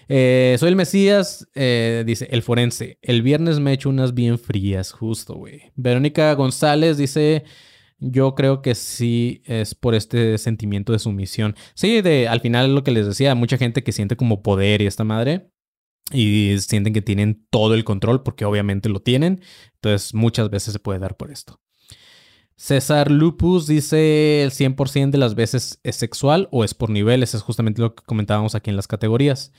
Eh, 0.08 0.56
soy 0.60 0.70
el 0.70 0.76
Mesías, 0.76 1.48
eh, 1.56 2.04
dice 2.06 2.28
el 2.32 2.42
forense. 2.42 2.98
El 3.02 3.22
viernes 3.22 3.60
me 3.60 3.72
he 3.72 3.74
hecho 3.74 3.90
unas 3.90 4.14
bien 4.14 4.38
frías, 4.40 4.92
justo, 4.92 5.36
güey. 5.36 5.72
Verónica 5.76 6.34
González 6.34 6.98
dice, 6.98 7.44
yo 8.00 8.36
creo 8.36 8.62
que 8.62 8.76
sí 8.76 9.44
es 9.46 9.76
por 9.76 9.96
este 9.96 10.38
sentimiento 10.38 10.92
de 10.92 11.00
sumisión. 11.00 11.56
Sí, 11.76 12.02
de, 12.02 12.28
al 12.28 12.42
final 12.42 12.74
lo 12.74 12.84
que 12.84 12.92
les 12.92 13.06
decía, 13.06 13.36
mucha 13.36 13.58
gente 13.58 13.84
que 13.84 13.92
siente 13.92 14.16
como 14.16 14.42
poder 14.42 14.82
y 14.82 14.88
esta 14.88 15.04
madre. 15.04 15.52
Y 16.12 16.58
sienten 16.60 16.94
que 16.94 17.02
tienen 17.02 17.46
todo 17.50 17.74
el 17.74 17.86
control 17.86 18.24
porque 18.24 18.44
obviamente 18.44 18.90
lo 18.90 19.02
tienen. 19.02 19.42
Entonces 19.76 20.14
muchas 20.14 20.50
veces 20.50 20.74
se 20.74 20.80
puede 20.80 21.00
dar 21.00 21.16
por 21.16 21.32
esto. 21.32 21.62
César 22.56 23.10
Lupus 23.10 23.66
dice 23.66 24.44
el 24.44 24.52
100% 24.52 25.10
de 25.10 25.18
las 25.18 25.36
veces 25.36 25.80
es 25.84 25.96
sexual 25.96 26.48
o 26.52 26.64
es 26.64 26.74
por 26.74 26.90
niveles. 26.90 27.34
Es 27.34 27.42
justamente 27.44 27.82
lo 27.82 27.96
que 27.96 28.04
comentábamos 28.04 28.56
aquí 28.56 28.70
en 28.70 28.76
las 28.76 28.88
categorías. 28.88 29.52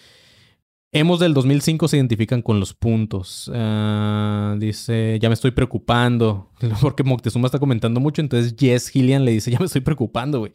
Hemos 0.95 1.21
del 1.21 1.33
2005 1.33 1.89
se 1.89 1.97
identifican 1.97 2.43
con 2.43 2.61
los 2.61 2.75
puntos. 2.75 3.51
Ah, 3.55 4.55
dice, 4.59 5.19
ya 5.23 5.31
me 5.31 5.33
estoy 5.33 5.51
preocupando. 5.53 6.51
Porque 6.83 7.03
Moctezuma 7.03 7.47
está 7.47 7.59
comentando 7.59 7.99
mucho. 7.99 8.21
Entonces 8.21 8.55
Jess 8.59 8.89
Gillian 8.89 9.25
le 9.25 9.33
dice, 9.33 9.51
ya 9.51 9.59
me 9.59 9.65
estoy 9.65 9.81
preocupando, 9.81 10.41
güey. 10.41 10.53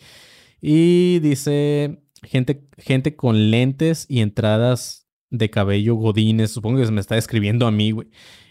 Y 0.62 1.18
dice, 1.20 2.04
gente, 2.22 2.68
gente 2.78 3.16
con 3.16 3.50
lentes 3.50 4.06
y 4.10 4.22
entradas 4.22 5.08
de 5.32 5.50
cabello 5.50 5.96
godines. 5.96 6.52
Supongo 6.52 6.78
que 6.78 6.86
se 6.86 6.92
me 6.92 7.02
está 7.02 7.18
escribiendo 7.18 7.66
a 7.66 7.72
mí, 7.72 7.90
güey. 7.90 8.08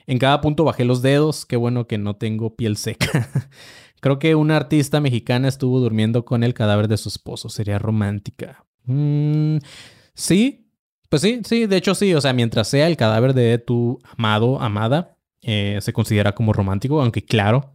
En 0.08 0.18
cada 0.18 0.40
punto 0.40 0.64
bajé 0.64 0.84
los 0.84 1.02
dedos. 1.02 1.46
Qué 1.46 1.54
bueno 1.54 1.86
que 1.86 1.98
no 1.98 2.16
tengo 2.16 2.56
piel 2.56 2.76
seca. 2.76 3.30
Creo 4.00 4.18
que 4.18 4.34
una 4.34 4.56
artista 4.56 5.00
mexicana 5.00 5.46
estuvo 5.46 5.78
durmiendo 5.78 6.24
con 6.24 6.42
el 6.42 6.52
cadáver 6.52 6.88
de 6.88 6.96
su 6.96 7.08
esposo. 7.08 7.48
Sería 7.48 7.78
romántica. 7.78 8.64
Mm, 8.86 9.58
sí, 10.14 10.65
pues 11.08 11.22
sí, 11.22 11.40
sí, 11.44 11.66
de 11.66 11.76
hecho 11.76 11.94
sí, 11.94 12.14
o 12.14 12.20
sea, 12.20 12.32
mientras 12.32 12.68
sea 12.68 12.86
el 12.86 12.96
cadáver 12.96 13.34
de 13.34 13.58
tu 13.58 13.98
amado, 14.16 14.60
amada, 14.60 15.16
eh, 15.42 15.78
se 15.80 15.92
considera 15.92 16.34
como 16.34 16.52
romántico, 16.52 17.00
aunque 17.00 17.22
claro, 17.22 17.72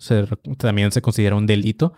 también 0.57 0.91
se 0.91 1.01
considera 1.01 1.35
un 1.35 1.47
delito, 1.47 1.93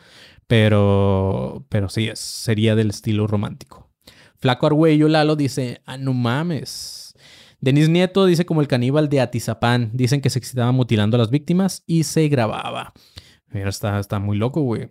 pero, 0.48 1.66
pero 1.70 1.90
sí, 1.90 2.10
sería 2.14 2.76
del 2.76 2.92
estilo 2.92 3.28
romántico. 3.28 3.90
Flaco 4.38 4.68
Argüello 4.68 5.08
Lalo 5.08 5.36
dice, 5.36 5.82
ah, 5.86 5.98
no 5.98 6.14
mames. 6.14 7.16
Denis 7.62 7.88
Nieto 7.88 8.26
dice 8.26 8.46
como 8.46 8.60
el 8.60 8.68
caníbal 8.68 9.08
de 9.08 9.22
Atizapán, 9.22 9.90
dicen 9.94 10.20
que 10.20 10.30
se 10.30 10.38
excitaba 10.38 10.74
mutilando 10.74 11.16
a 11.16 11.20
las 11.20 11.30
víctimas 11.30 11.84
y 11.88 12.04
se 12.04 12.28
grababa. 12.28 12.94
Mira, 13.48 13.70
está, 13.70 14.00
está 14.00 14.20
muy 14.20 14.38
loco, 14.38 14.62
güey. 14.62 14.90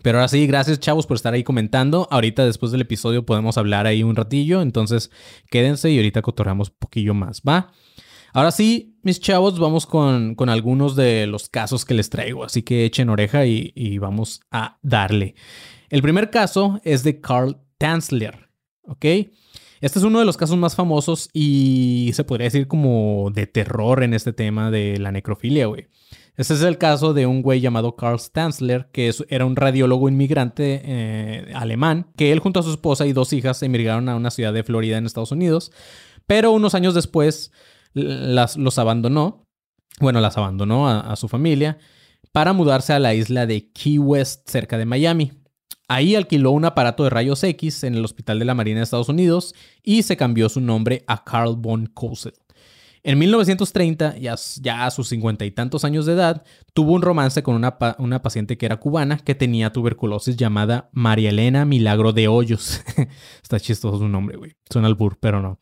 Pero 0.00 0.18
ahora 0.18 0.28
sí, 0.28 0.46
gracias 0.46 0.80
chavos 0.80 1.06
por 1.06 1.16
estar 1.16 1.34
ahí 1.34 1.44
comentando. 1.44 2.08
Ahorita 2.10 2.46
después 2.46 2.72
del 2.72 2.80
episodio 2.80 3.26
podemos 3.26 3.58
hablar 3.58 3.86
ahí 3.86 4.02
un 4.02 4.16
ratillo, 4.16 4.62
entonces 4.62 5.10
quédense 5.50 5.90
y 5.90 5.96
ahorita 5.96 6.22
cotorreamos 6.22 6.70
un 6.70 6.76
poquillo 6.78 7.12
más, 7.12 7.42
¿va? 7.46 7.72
Ahora 8.32 8.50
sí, 8.50 8.96
mis 9.02 9.20
chavos, 9.20 9.58
vamos 9.58 9.84
con, 9.84 10.34
con 10.34 10.48
algunos 10.48 10.96
de 10.96 11.26
los 11.26 11.50
casos 11.50 11.84
que 11.84 11.92
les 11.92 12.08
traigo, 12.08 12.44
así 12.44 12.62
que 12.62 12.86
echen 12.86 13.10
oreja 13.10 13.44
y, 13.44 13.72
y 13.74 13.98
vamos 13.98 14.40
a 14.50 14.78
darle. 14.80 15.34
El 15.90 16.00
primer 16.00 16.30
caso 16.30 16.80
es 16.84 17.02
de 17.02 17.20
Carl 17.20 17.58
Tanzler, 17.76 18.48
¿ok? 18.84 19.04
Este 19.82 19.98
es 19.98 20.04
uno 20.04 20.20
de 20.20 20.24
los 20.24 20.38
casos 20.38 20.56
más 20.56 20.76
famosos 20.76 21.28
y 21.34 22.12
se 22.14 22.24
podría 22.24 22.44
decir 22.46 22.68
como 22.68 23.30
de 23.34 23.46
terror 23.46 24.02
en 24.02 24.14
este 24.14 24.32
tema 24.32 24.70
de 24.70 24.96
la 24.98 25.12
necrofilia, 25.12 25.66
güey. 25.66 25.88
Este 26.36 26.54
es 26.54 26.62
el 26.62 26.78
caso 26.78 27.12
de 27.12 27.26
un 27.26 27.42
güey 27.42 27.60
llamado 27.60 27.94
Karl 27.94 28.18
Stanzler, 28.18 28.88
que 28.90 29.12
era 29.28 29.44
un 29.44 29.54
radiólogo 29.54 30.08
inmigrante 30.08 30.80
eh, 30.84 31.52
alemán, 31.54 32.10
que 32.16 32.32
él 32.32 32.38
junto 32.38 32.60
a 32.60 32.62
su 32.62 32.70
esposa 32.70 33.06
y 33.06 33.12
dos 33.12 33.34
hijas 33.34 33.62
emigraron 33.62 34.08
a 34.08 34.16
una 34.16 34.30
ciudad 34.30 34.52
de 34.52 34.64
Florida 34.64 34.96
en 34.96 35.04
Estados 35.04 35.32
Unidos, 35.32 35.72
pero 36.26 36.52
unos 36.52 36.74
años 36.74 36.94
después 36.94 37.52
las, 37.92 38.56
los 38.56 38.78
abandonó, 38.78 39.46
bueno, 40.00 40.20
las 40.20 40.38
abandonó 40.38 40.88
a, 40.88 41.14
su 41.16 41.28
familia 41.28 41.78
para 42.32 42.54
mudarse 42.54 42.94
a 42.94 42.98
la 42.98 43.14
isla 43.14 43.46
de 43.46 43.70
Key 43.70 43.98
West, 43.98 44.48
cerca 44.48 44.78
de 44.78 44.86
Miami. 44.86 45.32
Ahí 45.86 46.14
alquiló 46.14 46.52
un 46.52 46.64
aparato 46.64 47.04
de 47.04 47.10
rayos 47.10 47.44
X 47.44 47.84
en 47.84 47.94
el 47.94 48.04
Hospital 48.04 48.38
de 48.38 48.46
la 48.46 48.54
Marina 48.54 48.78
de 48.78 48.84
Estados 48.84 49.10
Unidos 49.10 49.54
y 49.82 50.02
se 50.04 50.16
cambió 50.16 50.48
su 50.48 50.62
nombre 50.62 51.04
a 51.06 51.24
Carl 51.24 51.56
von 51.56 51.86
Kossel. 51.86 52.32
En 53.04 53.18
1930, 53.18 54.16
ya, 54.18 54.86
a 54.86 54.90
sus 54.92 55.08
cincuenta 55.08 55.44
y 55.44 55.50
tantos 55.50 55.84
años 55.84 56.06
de 56.06 56.12
edad, 56.12 56.44
tuvo 56.72 56.92
un 56.92 57.02
romance 57.02 57.42
con 57.42 57.56
una, 57.56 57.76
una, 57.98 58.22
paciente 58.22 58.56
que 58.56 58.64
era 58.64 58.78
cubana 58.78 59.18
que 59.18 59.34
tenía 59.34 59.72
tuberculosis 59.72 60.36
llamada 60.36 60.88
María 60.92 61.30
Elena 61.30 61.64
Milagro 61.64 62.12
de 62.12 62.28
Hoyos. 62.28 62.80
Está 63.42 63.58
chistoso 63.58 63.98
su 63.98 64.06
nombre, 64.06 64.36
güey. 64.36 64.52
Suena 64.70 64.86
al 64.86 64.94
bur, 64.94 65.18
pero 65.18 65.42
no. 65.42 65.58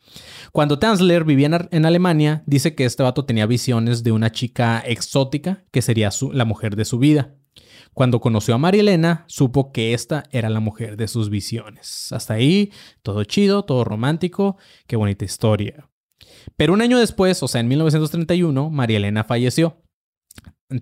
Cuando 0.51 0.77
Tanzler 0.77 1.23
vivía 1.23 1.67
en, 1.71 1.85
Alemania, 1.87 2.43
dice 2.45 2.75
que 2.75 2.85
este 2.85 3.01
vato 3.01 3.25
tenía 3.25 3.47
visiones 3.47 4.03
de 4.03 4.11
una 4.11 4.31
chica 4.31 4.79
exótica 4.85 5.65
que 5.71 5.81
sería 5.81 6.11
la 6.33 6.45
mujer 6.45 6.75
de 6.75 6.85
su 6.85 6.99
vida. 6.99 7.33
Cuando 7.95 8.21
conoció 8.21 8.53
a 8.53 8.59
María 8.59 8.81
Elena, 8.81 9.25
supo 9.27 9.71
que 9.71 9.95
esta 9.95 10.25
era 10.29 10.49
la 10.49 10.59
mujer 10.59 10.95
de 10.95 11.07
sus 11.07 11.31
visiones. 11.31 12.11
Hasta 12.11 12.35
ahí, 12.35 12.71
todo 13.01 13.23
chido, 13.23 13.65
todo 13.65 13.83
romántico, 13.83 14.57
qué 14.85 14.95
bonita 14.95 15.25
historia. 15.25 15.90
Pero 16.57 16.73
un 16.73 16.81
año 16.81 16.99
después, 16.99 17.41
o 17.43 17.47
sea, 17.47 17.61
en 17.61 17.67
1931, 17.67 18.69
María 18.69 18.97
Elena 18.97 19.23
falleció. 19.23 19.77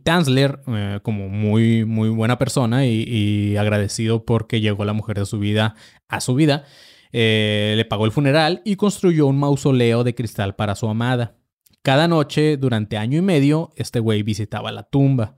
Tanzler, 0.04 0.62
eh, 0.68 1.00
como 1.02 1.30
muy, 1.30 1.86
muy 1.86 2.10
buena 2.10 2.38
persona 2.38 2.86
y, 2.86 3.58
agradecido 3.58 4.24
porque 4.24 4.62
llegó 4.62 4.86
la 4.86 4.94
mujer 4.94 5.18
de 5.18 5.26
su 5.26 5.40
vida 5.40 5.76
a 6.08 6.22
su 6.22 6.36
vida, 6.36 6.66
eh, 7.12 7.74
le 7.76 7.86
pagó 7.86 8.06
el 8.06 8.12
funeral 8.12 8.62
y 8.66 8.76
construyó 8.76 9.26
un 9.26 9.40
mausoleo 9.40 10.04
de 10.04 10.14
cristal 10.14 10.56
para 10.56 10.76
su 10.76 10.88
amada. 10.88 11.38
Cada 11.82 12.08
noche, 12.08 12.58
durante 12.58 12.98
año 12.98 13.18
y 13.18 13.22
medio, 13.22 13.72
este 13.76 14.00
güey 14.00 14.22
visitaba 14.22 14.72
la 14.72 14.84
tumba. 14.84 15.38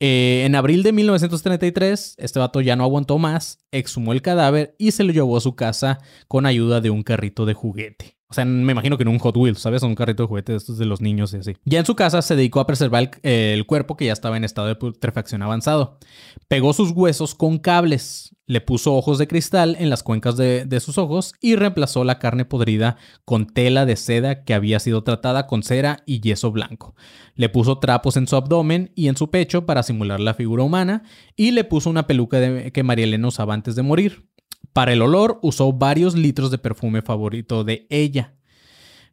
Eh, 0.00 0.44
en 0.46 0.54
abril 0.54 0.82
de 0.82 0.92
1933, 0.92 2.16
este 2.18 2.38
vato 2.38 2.60
ya 2.62 2.74
no 2.74 2.84
aguantó 2.84 3.18
más, 3.18 3.66
exhumó 3.70 4.12
el 4.12 4.22
cadáver 4.22 4.74
y 4.78 4.92
se 4.92 5.04
lo 5.04 5.12
llevó 5.12 5.36
a 5.36 5.42
su 5.42 5.54
casa 5.54 5.98
con 6.26 6.46
ayuda 6.46 6.80
de 6.80 6.90
un 6.90 7.02
carrito 7.02 7.44
de 7.44 7.54
juguete. 7.54 8.19
O 8.30 8.34
sea, 8.34 8.44
me 8.44 8.70
imagino 8.70 8.96
que 8.96 9.02
en 9.02 9.08
un 9.08 9.18
Hot 9.18 9.36
Wheels, 9.36 9.58
¿sabes? 9.58 9.82
Un 9.82 9.96
carrito 9.96 10.22
de 10.22 10.28
juguete 10.28 10.52
de 10.52 10.58
estos 10.58 10.78
de 10.78 10.84
los 10.84 11.00
niños 11.00 11.34
y 11.34 11.38
así. 11.38 11.56
Ya 11.64 11.80
en 11.80 11.84
su 11.86 11.96
casa 11.96 12.22
se 12.22 12.36
dedicó 12.36 12.60
a 12.60 12.66
preservar 12.66 13.10
el, 13.24 13.66
cuerpo 13.66 13.96
que 13.96 14.06
ya 14.06 14.12
estaba 14.12 14.36
en 14.36 14.44
estado 14.44 14.68
de 14.68 14.76
putrefacción 14.76 15.42
avanzado. 15.42 15.98
Pegó 16.46 16.72
sus 16.72 16.92
huesos 16.92 17.34
con 17.34 17.58
cables, 17.58 18.36
le 18.46 18.60
puso 18.60 18.94
ojos 18.94 19.18
de 19.18 19.26
cristal 19.26 19.76
en 19.80 19.90
las 19.90 20.04
cuencas 20.04 20.36
de, 20.36 20.64
de 20.64 20.78
sus 20.78 20.96
ojos 20.96 21.34
y 21.40 21.56
reemplazó 21.56 22.04
la 22.04 22.20
carne 22.20 22.44
podrida 22.44 22.98
con 23.24 23.48
tela 23.48 23.84
de 23.84 23.96
seda 23.96 24.44
que 24.44 24.54
había 24.54 24.78
sido 24.78 25.02
tratada 25.02 25.48
con 25.48 25.64
cera 25.64 26.04
y 26.06 26.20
yeso 26.20 26.52
blanco. 26.52 26.94
Le 27.34 27.48
puso 27.48 27.80
trapos 27.80 28.16
en 28.16 28.28
su 28.28 28.36
abdomen 28.36 28.92
y 28.94 29.08
en 29.08 29.16
su 29.16 29.30
pecho 29.30 29.66
para 29.66 29.82
simular 29.82 30.20
la 30.20 30.34
figura 30.34 30.62
humana 30.62 31.02
y 31.34 31.50
le 31.50 31.64
puso 31.64 31.90
una 31.90 32.06
peluca 32.06 32.38
de, 32.38 32.70
que 32.70 32.84
María 32.84 33.06
Elena 33.06 33.26
usaba 33.26 33.54
antes 33.54 33.74
de 33.74 33.82
morir. 33.82 34.30
Para 34.72 34.92
el 34.92 35.02
olor 35.02 35.38
usó 35.42 35.72
varios 35.72 36.14
litros 36.14 36.50
de 36.50 36.58
perfume 36.58 37.02
favorito 37.02 37.64
de 37.64 37.86
ella. 37.90 38.34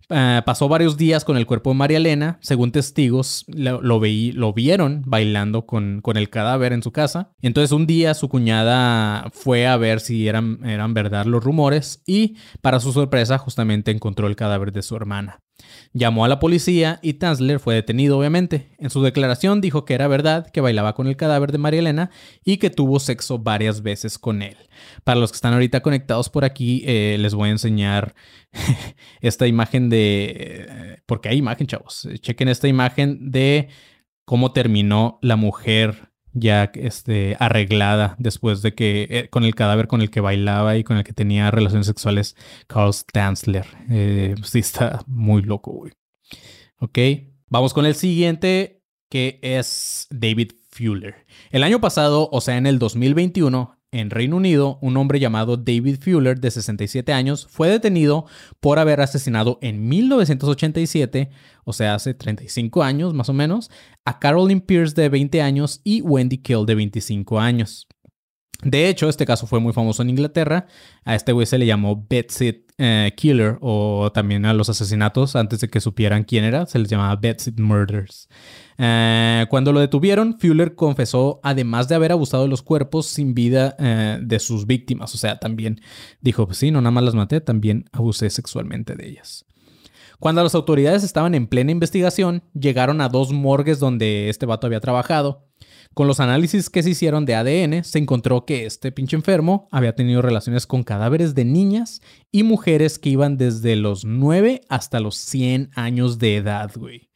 Uh, 0.10 0.42
pasó 0.46 0.70
varios 0.70 0.96
días 0.96 1.26
con 1.26 1.36
el 1.36 1.46
cuerpo 1.46 1.72
de 1.72 1.76
María 1.76 1.98
Elena. 1.98 2.38
Según 2.42 2.72
testigos, 2.72 3.44
lo, 3.48 3.82
lo, 3.82 4.54
vieron 4.54 5.04
bailando 5.06 5.66
con, 5.66 6.00
con, 6.02 6.16
el 6.16 6.30
cadáver 6.30 6.72
en 6.72 6.82
su 6.82 6.92
casa. 6.92 7.34
Entonces 7.42 7.74
un 7.74 7.88
día 7.88 8.14
su 8.14 8.30
cuñada 8.30 9.30
fue 9.34 9.68
a 9.68 9.76
ver 9.76 10.00
si 10.00 10.28
eran, 10.28 10.60
eran 10.64 10.94
verdad 10.94 11.26
los 11.26 11.44
rumores 11.44 12.04
y 12.06 12.38
para 12.62 12.80
su 12.80 12.94
sorpresa 12.94 13.38
justamente 13.38 13.92
encontró 13.92 14.28
el 14.28 14.38
cadáver 14.38 14.72
de 14.72 14.82
su 14.82 14.96
hermana. 14.96 15.42
Llamó 15.94 16.26
a 16.26 16.28
la 16.28 16.40
policía 16.40 17.00
y 17.02 17.14
Tanzler 17.14 17.60
fue 17.60 17.76
detenido, 17.76 18.18
obviamente. 18.20 18.76
En 18.78 18.90
su 18.90 19.02
declaración 19.02 19.62
dijo 19.62 19.86
que 19.86 19.94
era 19.94 20.08
verdad 20.08 20.48
que 20.52 20.62
bailaba 20.62 20.94
con 20.94 21.08
el 21.08 21.18
cadáver 21.18 21.52
de 21.52 21.58
María 21.58 21.80
Elena 21.80 22.12
y 22.44 22.58
que 22.58 22.70
tuvo 22.70 23.00
sexo 23.00 23.40
varias 23.40 23.82
veces 23.82 24.18
con 24.18 24.42
él. 24.42 24.58
Para 25.04 25.20
los 25.20 25.32
que 25.32 25.38
están 25.38 25.54
ahorita 25.54 25.82
conectados 25.82 26.30
por 26.30 26.46
aquí, 26.46 26.84
eh, 26.86 27.18
les 27.20 27.34
voy 27.34 27.50
a 27.50 27.54
enseñar 27.54 28.16
esta 29.22 29.48
imagen 29.48 29.90
de... 29.90 30.36
Eh, 30.38 30.98
porque 31.06 31.30
hay 31.30 31.38
imagen, 31.38 31.68
chavos. 31.68 32.08
Chequen 32.22 32.50
esta 32.50 32.68
imagen 32.68 33.32
de 33.32 33.70
cómo 34.26 34.52
terminó 34.52 35.20
la 35.22 35.36
mujer 35.36 36.12
ya 36.34 36.72
este, 36.76 37.36
arreglada 37.40 38.16
después 38.20 38.62
de 38.62 38.74
que 38.74 39.08
eh, 39.10 39.30
con 39.30 39.44
el 39.44 39.56
cadáver 39.56 39.88
con 39.88 40.02
el 40.02 40.10
que 40.10 40.22
bailaba 40.22 40.78
y 40.78 40.84
con 40.84 40.98
el 40.98 41.04
que 41.04 41.14
tenía 41.14 41.52
relaciones 41.52 41.88
sexuales 41.88 42.36
Carl 42.68 42.94
Stanzler. 42.94 43.66
Eh, 43.90 44.36
sí, 44.44 44.60
está 44.60 45.04
muy 45.08 45.42
loco, 45.42 45.72
güey. 45.72 45.94
Ok, 46.80 47.00
vamos 47.48 47.74
con 47.74 47.86
el 47.86 47.96
siguiente 47.96 48.84
que 49.10 49.40
es 49.42 50.08
David 50.10 50.52
Fuller. 50.70 51.26
El 51.50 51.64
año 51.64 51.80
pasado, 51.80 52.30
o 52.32 52.42
sea, 52.42 52.58
en 52.58 52.68
el 52.68 52.78
2021, 52.78 53.77
en 53.92 54.10
Reino 54.10 54.36
Unido, 54.36 54.80
un 54.82 54.98
hombre 54.98 55.20
llamado 55.20 55.58
David 55.58 55.98
Fuller, 56.02 56.40
de 56.40 56.52
67 56.52 57.14
años, 57.14 57.48
fue 57.50 57.70
detenido 57.70 58.26
por 58.60 58.80
haber 58.80 59.02
asesinado 59.02 59.60
en 59.62 59.88
1987, 59.88 61.30
o 61.64 61.74
sea, 61.74 61.96
hace 61.96 62.14
35 62.14 62.84
años 62.84 63.14
más 63.14 63.30
o 63.30 63.34
menos, 63.34 63.72
a 64.06 64.20
Carolyn 64.20 64.62
Pierce 64.62 64.94
de 64.94 65.10
20 65.10 65.42
años 65.42 65.82
y 65.84 66.02
Wendy 66.02 66.38
Kill 66.38 66.66
de 66.66 66.76
25 66.76 67.40
años. 67.40 67.88
De 68.64 68.90
hecho, 68.90 69.08
este 69.08 69.26
caso 69.26 69.48
fue 69.48 69.60
muy 69.60 69.72
famoso 69.72 70.02
en 70.02 70.10
Inglaterra. 70.10 70.66
A 71.04 71.16
este 71.16 71.32
güey 71.32 71.46
se 71.46 71.58
le 71.58 71.68
llamó 71.68 72.06
Betsy 72.10 72.67
eh, 72.78 73.14
Killer 73.16 73.58
o 73.62 74.12
también 74.14 74.46
a 74.46 74.54
los 74.54 74.70
asesinatos 74.70 75.36
antes 75.36 75.60
de 75.60 75.70
que 75.70 75.82
supieran 75.82 76.24
quién 76.24 76.44
era, 76.44 76.66
se 76.66 76.80
les 76.80 76.90
llamaba 76.90 77.16
Betsy 77.16 77.52
Murders. 77.58 78.30
Eh, 78.78 79.46
cuando 79.50 79.74
lo 79.74 79.80
detuvieron, 79.80 80.38
Fuller 80.40 80.76
confesó, 80.76 81.40
además 81.44 81.88
de 81.88 81.96
haber 81.96 82.12
abusado 82.12 82.44
de 82.44 82.50
los 82.50 82.62
cuerpos 82.62 83.08
sin 83.08 83.34
vida 83.34 83.76
eh, 83.80 84.20
de 84.22 84.40
sus 84.40 84.68
víctimas, 84.68 85.16
o 85.16 85.18
sea, 85.18 85.40
también 85.40 85.82
dijo, 86.22 86.46
pues 86.46 86.60
sí, 86.60 86.70
no 86.72 86.82
nada 86.82 86.92
más 86.92 87.04
las 87.04 87.16
maté, 87.16 87.42
también 87.42 87.86
abusé 87.92 88.30
sexualmente 88.30 88.96
de 88.96 89.08
ellas. 89.08 89.46
Cuando 90.20 90.42
las 90.42 90.56
autoridades 90.56 91.04
estaban 91.04 91.36
en 91.36 91.48
plena 91.48 91.72
investigación, 91.72 92.44
llegaron 92.54 93.02
a 93.02 93.10
dos 93.10 93.32
morgues 93.32 93.80
donde 93.80 94.30
este 94.30 94.48
vato 94.48 94.66
había 94.66 94.80
trabajado. 94.80 95.47
Con 95.94 96.08
los 96.08 96.20
análisis 96.20 96.70
que 96.70 96.84
se 96.84 96.92
hicieron 96.92 97.26
de 97.26 97.36
ADN, 97.36 97.84
se 97.84 97.98
encontró 97.98 98.46
que 98.46 98.66
este 98.66 98.92
pinche 98.92 99.16
enfermo 99.16 99.68
había 99.72 99.96
tenido 99.96 100.22
relaciones 100.22 100.68
con 100.68 100.84
cadáveres 100.84 101.34
de 101.34 101.46
niñas 101.46 102.02
y 102.32 102.44
mujeres 102.44 103.00
que 103.00 103.10
iban 103.10 103.38
desde 103.38 103.76
los 103.76 104.06
9 104.06 104.62
hasta 104.70 105.00
los 105.00 105.16
100 105.16 105.72
años 105.74 106.20
de 106.20 106.38
edad, 106.38 106.72
güey. 106.76 107.10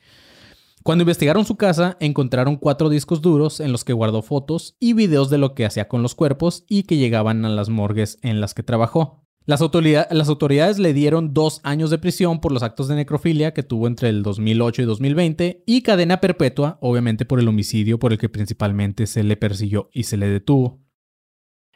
Cuando 0.84 1.04
investigaron 1.04 1.46
su 1.46 1.58
casa, 1.58 1.96
encontraron 2.00 2.56
cuatro 2.56 2.90
discos 2.90 3.22
duros 3.22 3.60
en 3.60 3.72
los 3.72 3.84
que 3.84 3.94
guardó 3.94 4.24
fotos 4.24 4.76
y 4.80 4.94
videos 4.94 5.30
de 5.30 5.38
lo 5.38 5.54
que 5.54 5.66
hacía 5.66 5.88
con 5.88 6.02
los 6.02 6.16
cuerpos 6.16 6.64
y 6.68 6.84
que 6.84 6.98
llegaban 6.98 7.46
a 7.46 7.50
las 7.50 7.70
morgues 7.70 8.18
en 8.24 8.42
las 8.42 8.56
que 8.56 8.64
trabajó. 8.64 9.21
Las, 9.46 9.62
autoridades 9.62 10.78
le 10.78 10.94
dieron 10.94 11.34
dos 11.34 11.62
años 11.64 11.90
de 11.90 11.98
prisión 11.98 12.40
por 12.40 12.52
los 12.52 12.62
actos 12.62 12.88
de 12.88 12.96
necrofilia 12.96 13.54
que 13.54 13.64
tuvo 13.64 13.88
entre 13.88 14.10
el 14.10 14.22
2008 14.22 14.84
y 14.84 14.86
2020 14.86 15.64
y 15.66 15.82
cadena 15.82 16.22
perpetua, 16.22 16.78
obviamente 16.80 17.26
por 17.26 17.40
el 17.40 17.48
homicidio 17.48 17.98
por 17.98 18.12
el 18.12 18.20
que 18.20 18.30
principalmente 18.30 19.08
se 19.08 19.24
le 19.24 19.38
persiguió 19.38 19.90
y 19.92 20.04
se 20.04 20.18
le 20.18 20.28
detuvo. 20.28 20.80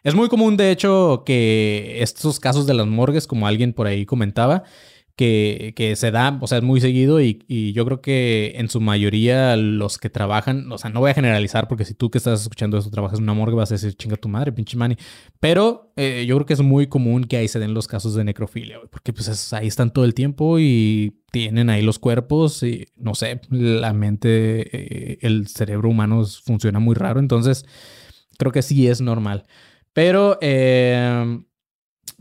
Es 0.04 0.14
muy 0.14 0.30
común, 0.30 0.56
de 0.56 0.70
hecho, 0.70 1.24
que 1.26 2.04
estos 2.04 2.40
casos 2.40 2.68
de 2.68 2.76
las 2.76 2.86
morgues, 2.86 3.26
como 3.26 3.48
alguien 3.48 3.74
por 3.74 3.88
ahí 3.88 4.06
comentaba, 4.06 4.62
que, 5.16 5.94
se 5.96 6.12
da, 6.12 6.38
o 6.42 6.48
sea, 6.48 6.58
es 6.58 6.64
muy 6.64 6.82
seguido 6.82 7.22
y, 7.22 7.74
yo 7.74 7.86
creo 7.86 8.02
que 8.02 8.54
en 8.56 8.70
su 8.70 8.82
mayoría 8.82 9.56
los 9.56 9.98
que 9.98 10.10
trabajan, 10.10 10.72
o 10.72 10.78
sea, 10.78 10.90
no 10.90 11.00
voy 11.00 11.12
a 11.12 11.14
generalizar 11.14 11.68
porque 11.68 11.86
si 11.86 11.94
tú 11.94 12.10
que 12.10 12.18
estás 12.18 12.42
escuchando 12.42 12.78
esto 12.78 12.92
trabajas 12.92 13.20
en 13.20 13.24
una 13.24 13.34
morgue 13.34 13.56
vas 13.56 13.72
a 13.72 13.76
decir 13.76 13.96
chinga 13.96 14.18
tu 14.18 14.28
madre, 14.28 14.52
pinche 14.52 14.78
mani, 14.78 14.98
pero 15.40 15.94
eh, 15.96 16.26
yo 16.28 16.36
creo 16.36 16.46
que 16.46 16.54
es 16.54 16.62
muy 16.62 16.88
común 16.88 17.24
que 17.24 17.38
ahí 17.38 17.48
se 17.48 17.60
den 17.60 17.74
los 17.74 17.88
casos 17.88 18.14
de 18.16 18.24
necrofilia, 18.24 18.80
porque 18.90 19.14
pues 19.14 19.54
ahí 19.54 19.68
están 19.68 19.92
todo 19.92 20.06
el 20.06 20.14
tiempo 20.14 20.60
y 20.60 21.22
tienen 21.32 21.70
ahí 21.70 21.82
los 21.82 22.00
cuerpos 22.00 22.64
y 22.64 22.88
no 22.96 23.16
sé, 23.16 23.42
la 23.50 23.94
mente, 23.94 25.14
eh, 25.14 25.18
el 25.22 25.48
cerebro 25.48 25.90
humano 25.90 26.26
funciona 26.26 26.80
muy 26.80 26.96
raro, 26.96 27.20
entonces 27.20 27.66
creo 28.38 28.52
que 28.52 28.62
sí 28.62 28.88
es 28.88 29.02
normal. 29.02 29.44
Pero, 29.94 30.38
eh, 30.42 31.40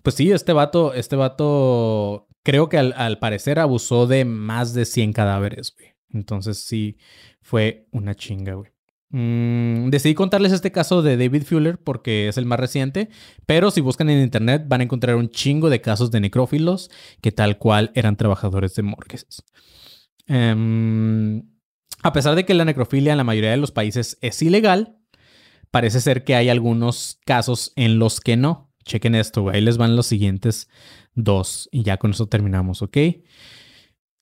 pues 0.02 0.14
sí, 0.14 0.30
este 0.30 0.52
vato, 0.52 0.94
este 0.94 1.16
vato 1.16 2.28
creo 2.44 2.68
que 2.68 2.78
al, 2.78 3.18
parecer 3.18 3.58
abusó 3.58 4.06
de 4.06 4.24
más 4.24 4.74
de 4.74 4.84
100 4.84 5.12
cadáveres, 5.12 5.74
güey. 5.76 5.94
Entonces 6.12 6.58
sí, 6.58 6.98
fue 7.42 7.88
una 7.90 8.14
chinga, 8.14 8.54
güey. 8.54 8.70
Mm, 9.10 9.90
decidí 9.90 10.14
contarles 10.14 10.52
este 10.52 10.72
caso 10.72 11.02
de 11.02 11.16
David 11.16 11.44
Fuller 11.44 11.78
porque 11.78 12.28
es 12.28 12.36
el 12.36 12.46
más 12.46 12.60
reciente, 12.60 13.08
pero 13.46 13.70
si 13.70 13.80
buscan 13.80 14.10
en 14.10 14.20
internet 14.22 14.64
van 14.66 14.80
a 14.80 14.84
encontrar 14.84 15.16
un 15.16 15.28
chingo 15.28 15.70
de 15.70 15.80
casos 15.80 16.10
de 16.10 16.20
necrófilos 16.20 16.90
que 17.20 17.32
tal 17.32 17.58
cual 17.58 17.90
eran 17.94 18.16
trabajadores 18.16 18.74
de 18.74 18.82
morgues. 18.82 19.44
Em, 20.26 21.42
a 22.02 22.12
pesar 22.12 22.34
de 22.34 22.44
que 22.44 22.54
la 22.54 22.64
necrofilia 22.64 23.12
en 23.12 23.18
la 23.18 23.24
mayoría 23.24 23.50
de 23.50 23.56
los 23.56 23.72
países 23.72 24.18
es 24.20 24.42
ilegal, 24.42 24.98
parece 25.70 26.00
ser 26.00 26.24
que 26.24 26.34
hay 26.34 26.48
algunos 26.48 27.20
casos 27.24 27.72
en 27.76 27.98
los 27.98 28.20
que 28.20 28.36
no. 28.36 28.73
Chequen 28.84 29.14
esto, 29.14 29.42
güey. 29.42 29.56
Ahí 29.56 29.62
les 29.62 29.76
van 29.76 29.96
los 29.96 30.06
siguientes 30.06 30.68
dos 31.14 31.68
y 31.72 31.82
ya 31.82 31.96
con 31.96 32.12
eso 32.12 32.26
terminamos, 32.26 32.82
¿ok? 32.82 32.96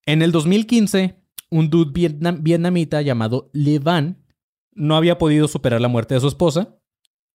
En 0.07 0.23
el 0.23 0.33
2015, 0.33 1.17
un 1.51 1.71
dude 1.71 1.93
vietnamita 2.41 3.03
llamado 3.03 3.51
Levan 3.53 4.25
no 4.75 4.97
había 4.97 5.19
podido 5.19 5.49
superar 5.49 5.81
la 5.81 5.89
muerte 5.89 6.15
de 6.15 6.21
su 6.21 6.29
esposa, 6.29 6.79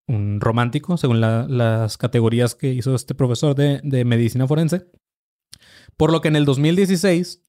un 0.09 0.41
romántico, 0.41 0.97
según 0.97 1.21
las 1.21 1.99
categorías 1.99 2.55
que 2.55 2.73
hizo 2.73 2.95
este 2.95 3.15
profesor 3.15 3.55
de 3.55 4.05
medicina 4.05 4.47
forense, 4.47 4.87
por 5.97 6.13
lo 6.13 6.21
que 6.21 6.29
en 6.29 6.37
el 6.37 6.45
2016 6.45 7.43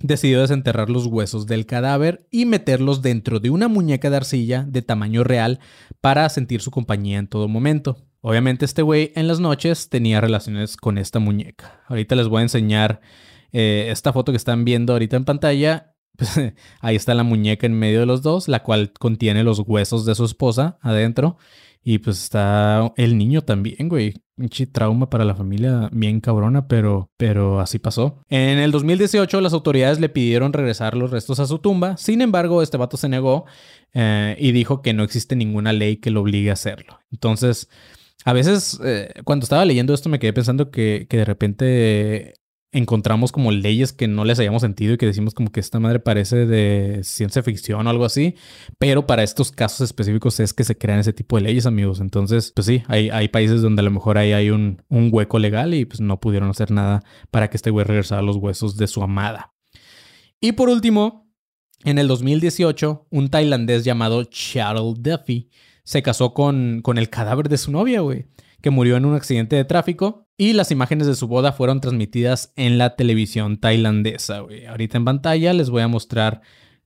decidió 0.00 0.40
desenterrar 0.40 0.90
los 0.90 1.06
huesos 1.06 1.46
del 1.46 1.66
cadáver 1.66 2.26
y 2.30 2.46
meterlos 2.46 3.02
dentro 3.02 3.38
de 3.38 3.50
una 3.50 3.68
muñeca 3.68 4.10
de 4.10 4.16
arcilla 4.16 4.64
de 4.66 4.82
tamaño 4.82 5.24
real 5.24 5.60
para 6.00 6.28
sentir 6.28 6.62
su 6.62 6.70
compañía 6.70 7.18
en 7.18 7.28
todo 7.28 7.48
momento. 7.48 8.09
Obviamente 8.22 8.64
este 8.64 8.82
güey 8.82 9.12
en 9.14 9.28
las 9.28 9.40
noches 9.40 9.88
tenía 9.88 10.20
relaciones 10.20 10.76
con 10.76 10.98
esta 10.98 11.18
muñeca. 11.18 11.80
Ahorita 11.88 12.14
les 12.14 12.28
voy 12.28 12.40
a 12.40 12.42
enseñar 12.42 13.00
eh, 13.52 13.88
esta 13.90 14.12
foto 14.12 14.32
que 14.32 14.36
están 14.36 14.64
viendo 14.64 14.92
ahorita 14.92 15.16
en 15.16 15.24
pantalla. 15.24 15.86
Pues, 16.20 16.38
ahí 16.80 16.96
está 16.96 17.14
la 17.14 17.22
muñeca 17.22 17.66
en 17.66 17.72
medio 17.72 18.00
de 18.00 18.04
los 18.04 18.20
dos, 18.20 18.46
la 18.46 18.62
cual 18.62 18.92
contiene 18.92 19.42
los 19.42 19.60
huesos 19.60 20.04
de 20.04 20.14
su 20.14 20.26
esposa 20.26 20.78
adentro. 20.82 21.38
Y 21.82 21.98
pues 21.98 22.22
está 22.22 22.92
el 22.96 23.16
niño 23.16 23.40
también, 23.40 23.88
güey. 23.88 24.14
Un 24.36 24.50
trauma 24.70 25.08
para 25.08 25.24
la 25.24 25.34
familia 25.34 25.88
bien 25.92 26.20
cabrona, 26.20 26.68
pero, 26.68 27.10
pero 27.16 27.60
así 27.60 27.78
pasó. 27.78 28.22
En 28.28 28.58
el 28.58 28.70
2018 28.70 29.40
las 29.40 29.54
autoridades 29.54 29.98
le 29.98 30.10
pidieron 30.10 30.52
regresar 30.52 30.94
los 30.94 31.10
restos 31.10 31.40
a 31.40 31.46
su 31.46 31.58
tumba. 31.58 31.96
Sin 31.96 32.20
embargo, 32.20 32.60
este 32.62 32.76
vato 32.76 32.98
se 32.98 33.08
negó 33.08 33.46
eh, 33.94 34.36
y 34.38 34.52
dijo 34.52 34.82
que 34.82 34.92
no 34.92 35.04
existe 35.04 35.36
ninguna 35.36 35.72
ley 35.72 35.96
que 35.96 36.10
lo 36.10 36.20
obligue 36.20 36.50
a 36.50 36.54
hacerlo. 36.54 37.00
Entonces, 37.10 37.70
a 38.24 38.32
veces, 38.32 38.78
eh, 38.84 39.12
cuando 39.24 39.44
estaba 39.44 39.64
leyendo 39.64 39.94
esto, 39.94 40.08
me 40.08 40.18
quedé 40.18 40.32
pensando 40.32 40.70
que, 40.70 41.06
de 41.08 41.24
repente 41.24 42.34
encontramos 42.72 43.32
como 43.32 43.50
leyes 43.50 43.92
que 43.92 44.06
no 44.06 44.24
les 44.24 44.38
hayamos 44.38 44.62
sentido 44.62 44.94
y 44.94 44.96
que 44.96 45.06
decimos 45.06 45.34
como 45.34 45.50
que 45.50 45.58
esta 45.58 45.80
madre 45.80 45.98
parece 45.98 46.46
de 46.46 47.00
ciencia 47.02 47.42
ficción 47.42 47.84
o 47.84 47.90
algo 47.90 48.04
así, 48.04 48.36
pero 48.78 49.08
para 49.08 49.24
estos 49.24 49.50
casos 49.50 49.80
específicos 49.80 50.38
es 50.38 50.54
que 50.54 50.62
se 50.62 50.78
crean 50.78 51.00
ese 51.00 51.12
tipo 51.12 51.36
de 51.36 51.42
leyes, 51.42 51.66
amigos. 51.66 51.98
Entonces, 51.98 52.52
pues 52.54 52.66
sí, 52.66 52.84
hay, 52.86 53.10
hay 53.10 53.26
países 53.26 53.60
donde 53.60 53.80
a 53.80 53.82
lo 53.82 53.90
mejor 53.90 54.18
ahí 54.18 54.32
hay 54.32 54.50
un, 54.50 54.82
un 54.88 55.08
hueco 55.12 55.40
legal 55.40 55.74
y 55.74 55.84
pues 55.84 56.00
no 56.00 56.20
pudieron 56.20 56.48
hacer 56.48 56.70
nada 56.70 57.02
para 57.32 57.50
que 57.50 57.56
este 57.56 57.70
güey 57.70 57.84
regresara 57.84 58.22
los 58.22 58.36
huesos 58.36 58.76
de 58.76 58.86
su 58.86 59.02
amada. 59.02 59.52
Y 60.40 60.52
por 60.52 60.68
último, 60.68 61.28
en 61.84 61.98
el 61.98 62.06
2018, 62.06 63.08
un 63.10 63.30
tailandés 63.30 63.84
llamado 63.84 64.22
Charles 64.24 64.94
Duffy 65.00 65.50
se 65.84 66.02
casó 66.02 66.34
con, 66.34 66.80
con 66.82 66.98
el 66.98 67.10
cadáver 67.10 67.48
de 67.48 67.58
su 67.58 67.70
novia, 67.72 68.00
güey, 68.00 68.26
que 68.60 68.70
murió 68.70 68.96
en 68.96 69.04
un 69.04 69.14
accidente 69.14 69.56
de 69.56 69.64
tráfico. 69.64 70.26
Y 70.36 70.54
las 70.54 70.70
imágenes 70.70 71.06
de 71.06 71.14
su 71.14 71.28
boda 71.28 71.52
fueron 71.52 71.80
transmitidas 71.80 72.52
en 72.56 72.78
la 72.78 72.96
televisión 72.96 73.58
tailandesa, 73.58 74.40
güey. 74.40 74.66
Ahorita 74.66 74.96
en 74.96 75.04
pantalla 75.04 75.52
les 75.52 75.68
voy 75.68 75.82
a 75.82 75.88
mostrar 75.88 76.40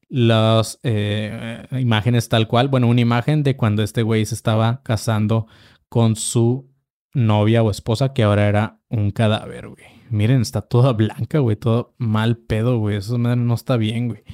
las 0.08 0.80
eh, 0.82 1.66
imágenes 1.72 2.28
tal 2.28 2.48
cual. 2.48 2.68
Bueno, 2.68 2.88
una 2.88 3.00
imagen 3.00 3.42
de 3.42 3.56
cuando 3.56 3.82
este 3.82 4.02
güey 4.02 4.26
se 4.26 4.34
estaba 4.34 4.82
casando 4.82 5.46
con 5.88 6.16
su 6.16 6.70
novia 7.12 7.62
o 7.62 7.70
esposa 7.70 8.12
que 8.12 8.24
ahora 8.24 8.48
era 8.48 8.80
un 8.88 9.10
cadáver, 9.10 9.68
güey. 9.68 9.84
Miren, 10.10 10.40
está 10.40 10.60
toda 10.60 10.92
blanca, 10.92 11.38
güey, 11.38 11.56
todo 11.56 11.94
mal 11.98 12.36
pedo, 12.36 12.78
güey. 12.78 12.96
Eso 12.96 13.18
no 13.18 13.54
está 13.54 13.76
bien, 13.76 14.08
güey. 14.08 14.24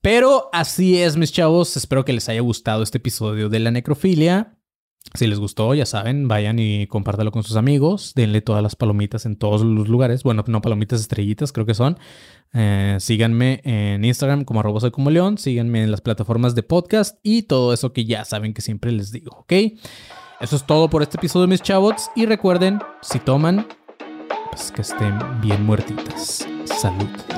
Pero 0.00 0.48
así 0.52 1.00
es, 1.00 1.16
mis 1.16 1.32
chavos. 1.32 1.76
Espero 1.76 2.04
que 2.04 2.12
les 2.12 2.28
haya 2.28 2.40
gustado 2.40 2.82
este 2.82 2.98
episodio 2.98 3.48
de 3.48 3.58
la 3.58 3.70
necrofilia. 3.70 4.54
Si 5.14 5.26
les 5.26 5.38
gustó, 5.38 5.74
ya 5.74 5.86
saben, 5.86 6.28
vayan 6.28 6.58
y 6.58 6.86
compártalo 6.86 7.32
con 7.32 7.42
sus 7.42 7.56
amigos. 7.56 8.12
Denle 8.14 8.42
todas 8.42 8.62
las 8.62 8.76
palomitas 8.76 9.24
en 9.26 9.36
todos 9.36 9.62
los 9.62 9.88
lugares. 9.88 10.22
Bueno, 10.22 10.44
no 10.46 10.60
palomitas 10.60 11.00
estrellitas, 11.00 11.52
creo 11.52 11.64
que 11.64 11.74
son. 11.74 11.98
Eh, 12.52 12.96
síganme 13.00 13.60
en 13.64 14.04
Instagram 14.04 14.44
como 14.44 14.60
arroba 14.60 14.90
como 14.90 15.10
león. 15.10 15.38
Síganme 15.38 15.82
en 15.82 15.90
las 15.90 16.02
plataformas 16.02 16.54
de 16.54 16.62
podcast 16.62 17.18
y 17.22 17.42
todo 17.42 17.72
eso 17.72 17.92
que 17.92 18.04
ya 18.04 18.24
saben 18.24 18.52
que 18.52 18.60
siempre 18.60 18.92
les 18.92 19.10
digo, 19.10 19.30
¿ok? 19.38 19.52
Eso 20.40 20.56
es 20.56 20.64
todo 20.64 20.90
por 20.90 21.02
este 21.02 21.16
episodio, 21.16 21.48
mis 21.48 21.62
chavos. 21.62 22.10
Y 22.14 22.26
recuerden, 22.26 22.78
si 23.00 23.18
toman, 23.18 23.66
pues 24.50 24.70
que 24.70 24.82
estén 24.82 25.18
bien 25.40 25.64
muertitas. 25.64 26.46
Salud. 26.64 27.37